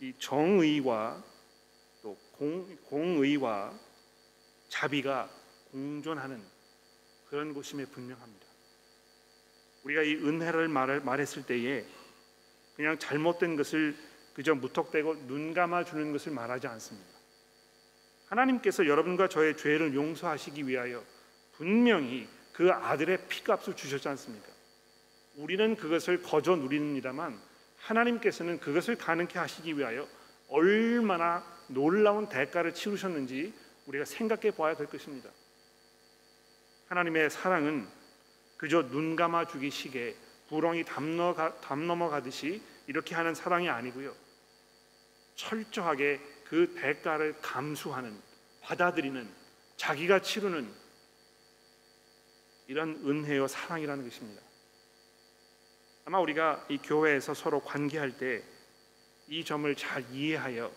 이 0.00 0.12
정의와 0.18 1.22
또 2.02 2.18
공, 2.32 2.76
공의와 2.84 3.72
자비가 4.68 5.30
공존하는 5.70 6.55
그런 7.36 7.52
곳임에 7.52 7.84
분명합니다. 7.84 8.46
우리가 9.82 10.00
이 10.00 10.14
은혜를 10.14 10.68
말, 10.68 11.00
말했을 11.00 11.44
때에 11.44 11.84
그냥 12.76 12.98
잘못된 12.98 13.56
것을 13.56 13.94
그저 14.32 14.54
무턱대고 14.54 15.26
눈 15.26 15.52
감아 15.52 15.84
주는 15.84 16.12
것을 16.12 16.32
말하지 16.32 16.66
않습니다. 16.66 17.10
하나님께서 18.28 18.86
여러분과 18.86 19.28
저의 19.28 19.54
죄를 19.54 19.94
용서하시기 19.94 20.66
위하여 20.66 21.04
분명히 21.52 22.26
그 22.54 22.70
아들의 22.70 23.28
피값을 23.28 23.76
주셨지 23.76 24.08
않습니까? 24.08 24.48
우리는 25.34 25.76
그것을 25.76 26.22
거저 26.22 26.56
누리는이다만 26.56 27.38
하나님께서는 27.80 28.60
그것을 28.60 28.96
가능케 28.96 29.38
하시기 29.38 29.76
위하여 29.76 30.08
얼마나 30.48 31.44
놀라운 31.66 32.30
대가를 32.30 32.72
치르셨는지 32.72 33.52
우리가 33.84 34.06
생각해 34.06 34.52
봐야 34.52 34.74
될 34.74 34.86
것입니다. 34.86 35.28
하나님의 36.88 37.30
사랑은 37.30 37.88
그저 38.56 38.88
눈 38.88 39.16
감아 39.16 39.46
주기 39.46 39.70
식에 39.70 40.16
부렁이 40.48 40.84
담, 40.84 41.16
담 41.60 41.86
넘어가듯이 41.86 42.62
이렇게 42.86 43.14
하는 43.14 43.34
사랑이 43.34 43.68
아니고요. 43.68 44.14
철저하게 45.34 46.20
그 46.44 46.74
대가를 46.74 47.36
감수하는 47.42 48.18
받아들이는 48.62 49.28
자기가 49.76 50.20
치르는 50.20 50.72
이런 52.68 52.96
은혜요 53.04 53.46
사랑이라는 53.46 54.04
것입니다. 54.04 54.42
아마 56.04 56.20
우리가 56.20 56.64
이 56.68 56.78
교회에서 56.78 57.34
서로 57.34 57.60
관계할 57.60 58.16
때 58.16 58.56
이 59.28 59.44
점을 59.44 59.74
잘 59.74 60.04
이해하여 60.12 60.70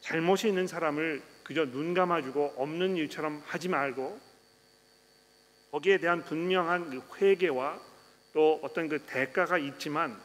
잘못이 0.00 0.48
있는 0.48 0.66
사람을 0.66 1.22
그저 1.42 1.66
눈 1.66 1.92
감아주고 1.92 2.54
없는 2.56 2.96
일처럼 2.96 3.42
하지 3.44 3.68
말고 3.68 4.18
거기에 5.70 5.98
대한 5.98 6.24
분명한 6.24 6.90
그 6.90 7.02
회개와 7.16 7.80
또 8.32 8.60
어떤 8.62 8.88
그 8.88 9.00
대가가 9.06 9.58
있지만 9.58 10.20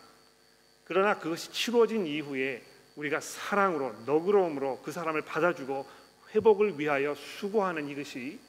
그러나 0.84 1.18
그것이 1.18 1.52
치루어진 1.52 2.06
이후에 2.06 2.62
우리가 2.96 3.22
사랑으로 3.22 3.94
너그러움으로 4.06 4.82
그 4.82 4.92
사람을 4.92 5.22
받아주고 5.22 5.86
회복을 6.34 6.80
위하여 6.80 7.16
수고하는 7.16 7.88
이것이 7.90 8.40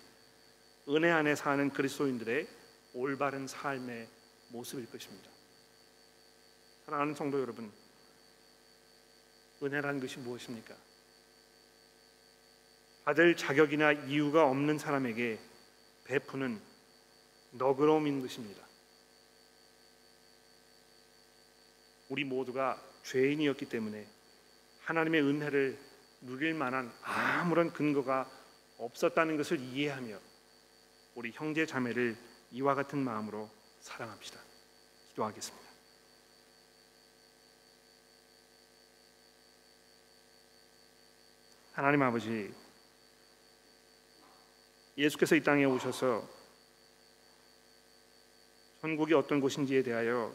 은혜 0.88 1.10
안에 1.10 1.36
사는 1.36 1.70
그리스도인들의 1.70 2.48
올바른 2.94 3.46
삶의 3.46 4.08
모습일 4.48 4.90
것입니다. 4.90 5.30
사랑하는 6.84 7.14
성도 7.14 7.40
여러분, 7.40 7.70
은혜란 9.62 10.00
것이 10.00 10.18
무엇입니까? 10.18 10.74
받을 13.04 13.36
자격이나 13.36 13.92
이유가 13.92 14.48
없는 14.48 14.78
사람에게 14.78 15.38
베푸는 16.04 16.60
너그러움인 17.52 18.20
것입니다. 18.20 18.62
우리 22.08 22.24
모두가 22.24 22.82
죄인이었기 23.04 23.68
때문에 23.68 24.06
하나님의 24.80 25.22
은혜를 25.22 25.78
누릴 26.22 26.54
만한 26.54 26.92
아무런 27.02 27.72
근거가 27.72 28.30
없었다는 28.78 29.36
것을 29.36 29.60
이해하며 29.60 30.18
우리 31.14 31.30
형제 31.32 31.66
자매를 31.66 32.16
이와 32.52 32.74
같은 32.74 32.98
마음으로 32.98 33.50
사랑합시다. 33.80 34.40
기도하겠습니다. 35.10 35.72
하나님 41.72 42.02
아버지 42.02 42.52
예수께서 44.96 45.34
이 45.34 45.42
땅에 45.42 45.64
오셔서 45.64 46.41
천국이 48.82 49.14
어떤 49.14 49.40
곳인지에 49.40 49.84
대하여 49.84 50.34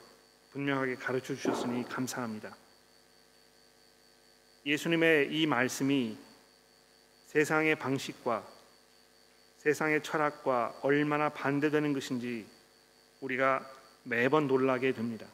분명하게 0.51 0.95
가르쳐 0.95 1.35
주셨으니 1.35 1.83
감사합니다. 1.83 2.55
예수님의 4.65 5.33
이 5.33 5.45
말씀이 5.45 6.17
세상의 7.25 7.75
방식과 7.75 8.47
세상의 9.57 10.01
철학과 10.01 10.73
얼마나 10.81 11.27
반대되는 11.27 11.91
것인지 11.91 12.47
우리가 13.19 13.69
매번 14.03 14.47
놀라게 14.47 14.93
됩니다. 14.93 15.27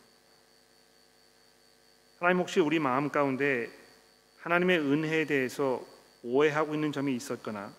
하나님 2.18 2.40
혹시 2.40 2.62
우리 2.62 2.80
마음 2.80 3.12
가운데 3.12 3.70
하나님의 4.40 4.80
은혜에 4.80 5.26
대해서 5.26 5.86
오해하고 6.24 6.74
있는 6.74 6.92
점이 6.92 7.16
있었거나 7.16 7.76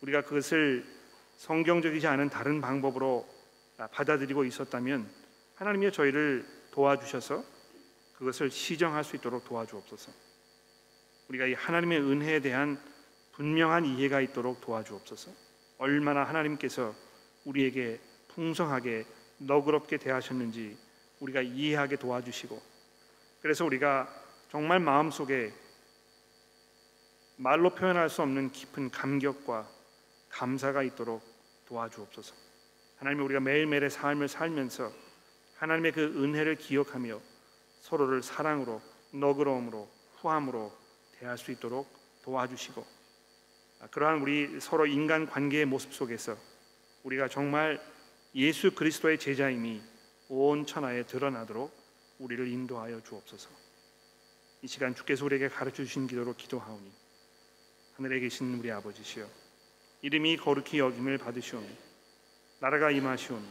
우리가 0.00 0.22
그것을 0.22 0.84
성경적이지 1.36 2.08
않은 2.08 2.30
다른 2.30 2.60
방법으로 2.60 3.32
받아들이고 3.76 4.44
있었다면 4.44 5.10
하나님이 5.56 5.92
저희를 5.92 6.46
도와주셔서 6.70 7.44
그것을 8.18 8.50
시정할 8.50 9.04
수 9.04 9.16
있도록 9.16 9.44
도와주옵소서. 9.44 10.12
우리가 11.28 11.46
이 11.46 11.54
하나님의 11.54 12.00
은혜에 12.00 12.40
대한 12.40 12.80
분명한 13.32 13.84
이해가 13.84 14.20
있도록 14.20 14.60
도와주옵소서. 14.60 15.32
얼마나 15.78 16.24
하나님께서 16.24 16.94
우리에게 17.44 18.00
풍성하게 18.28 19.06
너그럽게 19.38 19.96
대하셨는지 19.98 20.76
우리가 21.20 21.42
이해하게 21.42 21.96
도와주시고 21.96 22.60
그래서 23.42 23.64
우리가 23.64 24.08
정말 24.50 24.80
마음속에 24.80 25.52
말로 27.36 27.74
표현할 27.74 28.08
수 28.08 28.22
없는 28.22 28.52
깊은 28.52 28.90
감격과 28.90 29.68
감사가 30.28 30.82
있도록 30.82 31.22
도와주옵소서. 31.66 32.34
하나님 33.04 33.22
우리가 33.26 33.38
매일매일의 33.40 33.90
삶을 33.90 34.28
살면서 34.28 34.90
하나님의 35.56 35.92
그 35.92 36.24
은혜를 36.24 36.56
기억하며 36.56 37.20
서로를 37.80 38.22
사랑으로 38.22 38.80
너그러움으로 39.12 39.90
후함으로 40.16 40.72
대할 41.18 41.36
수 41.36 41.52
있도록 41.52 41.86
도와주시고 42.22 42.86
아, 43.80 43.86
그러한 43.88 44.22
우리 44.22 44.58
서로 44.58 44.86
인간 44.86 45.26
관계의 45.26 45.66
모습 45.66 45.92
속에서 45.92 46.34
우리가 47.02 47.28
정말 47.28 47.78
예수 48.34 48.74
그리스도의 48.74 49.18
제자임이 49.18 49.82
온 50.30 50.64
천하에 50.64 51.02
드러나도록 51.02 51.76
우리를 52.20 52.48
인도하여 52.48 53.02
주옵소서. 53.02 53.50
이 54.62 54.66
시간 54.66 54.94
주께서 54.94 55.26
우리에게 55.26 55.48
가르쳐 55.48 55.84
주신 55.84 56.06
기도로 56.06 56.36
기도하오니 56.36 56.90
하늘에 57.96 58.20
계신 58.20 58.54
우리 58.54 58.72
아버지시여 58.72 59.28
이름이 60.00 60.38
거룩히 60.38 60.78
여김을 60.78 61.18
받으시오니 61.18 61.83
나라가 62.64 62.90
임하시오니 62.90 63.46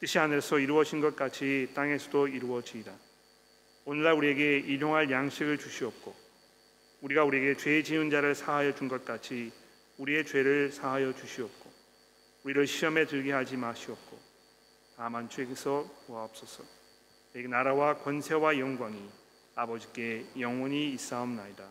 뜻이 0.00 0.18
하늘에서 0.18 0.58
이루어진 0.58 1.00
것 1.00 1.14
같이 1.14 1.70
땅에서도 1.76 2.26
이루어지이다. 2.26 2.92
오늘날 3.84 4.14
우리에게 4.14 4.58
일용할 4.58 5.08
양식을 5.12 5.58
주시옵고 5.58 6.12
우리가 7.02 7.22
우리에게 7.22 7.56
죄 7.56 7.84
지은 7.84 8.10
자를 8.10 8.34
사하여 8.34 8.74
준 8.74 8.88
것 8.88 9.04
같이 9.04 9.52
우리의 9.98 10.26
죄를 10.26 10.72
사하여 10.72 11.14
주시옵고 11.14 11.70
우리를 12.42 12.66
시험에 12.66 13.06
들게 13.06 13.30
하지 13.30 13.56
마시옵고 13.56 14.18
다만 14.96 15.28
주에게서 15.28 15.88
구하옵소서. 16.06 16.64
내게 17.32 17.46
나라와 17.46 17.94
권세와 17.98 18.58
영광이 18.58 19.08
아버지께 19.54 20.26
영원히 20.40 20.90
있사옵나이다. 20.94 21.62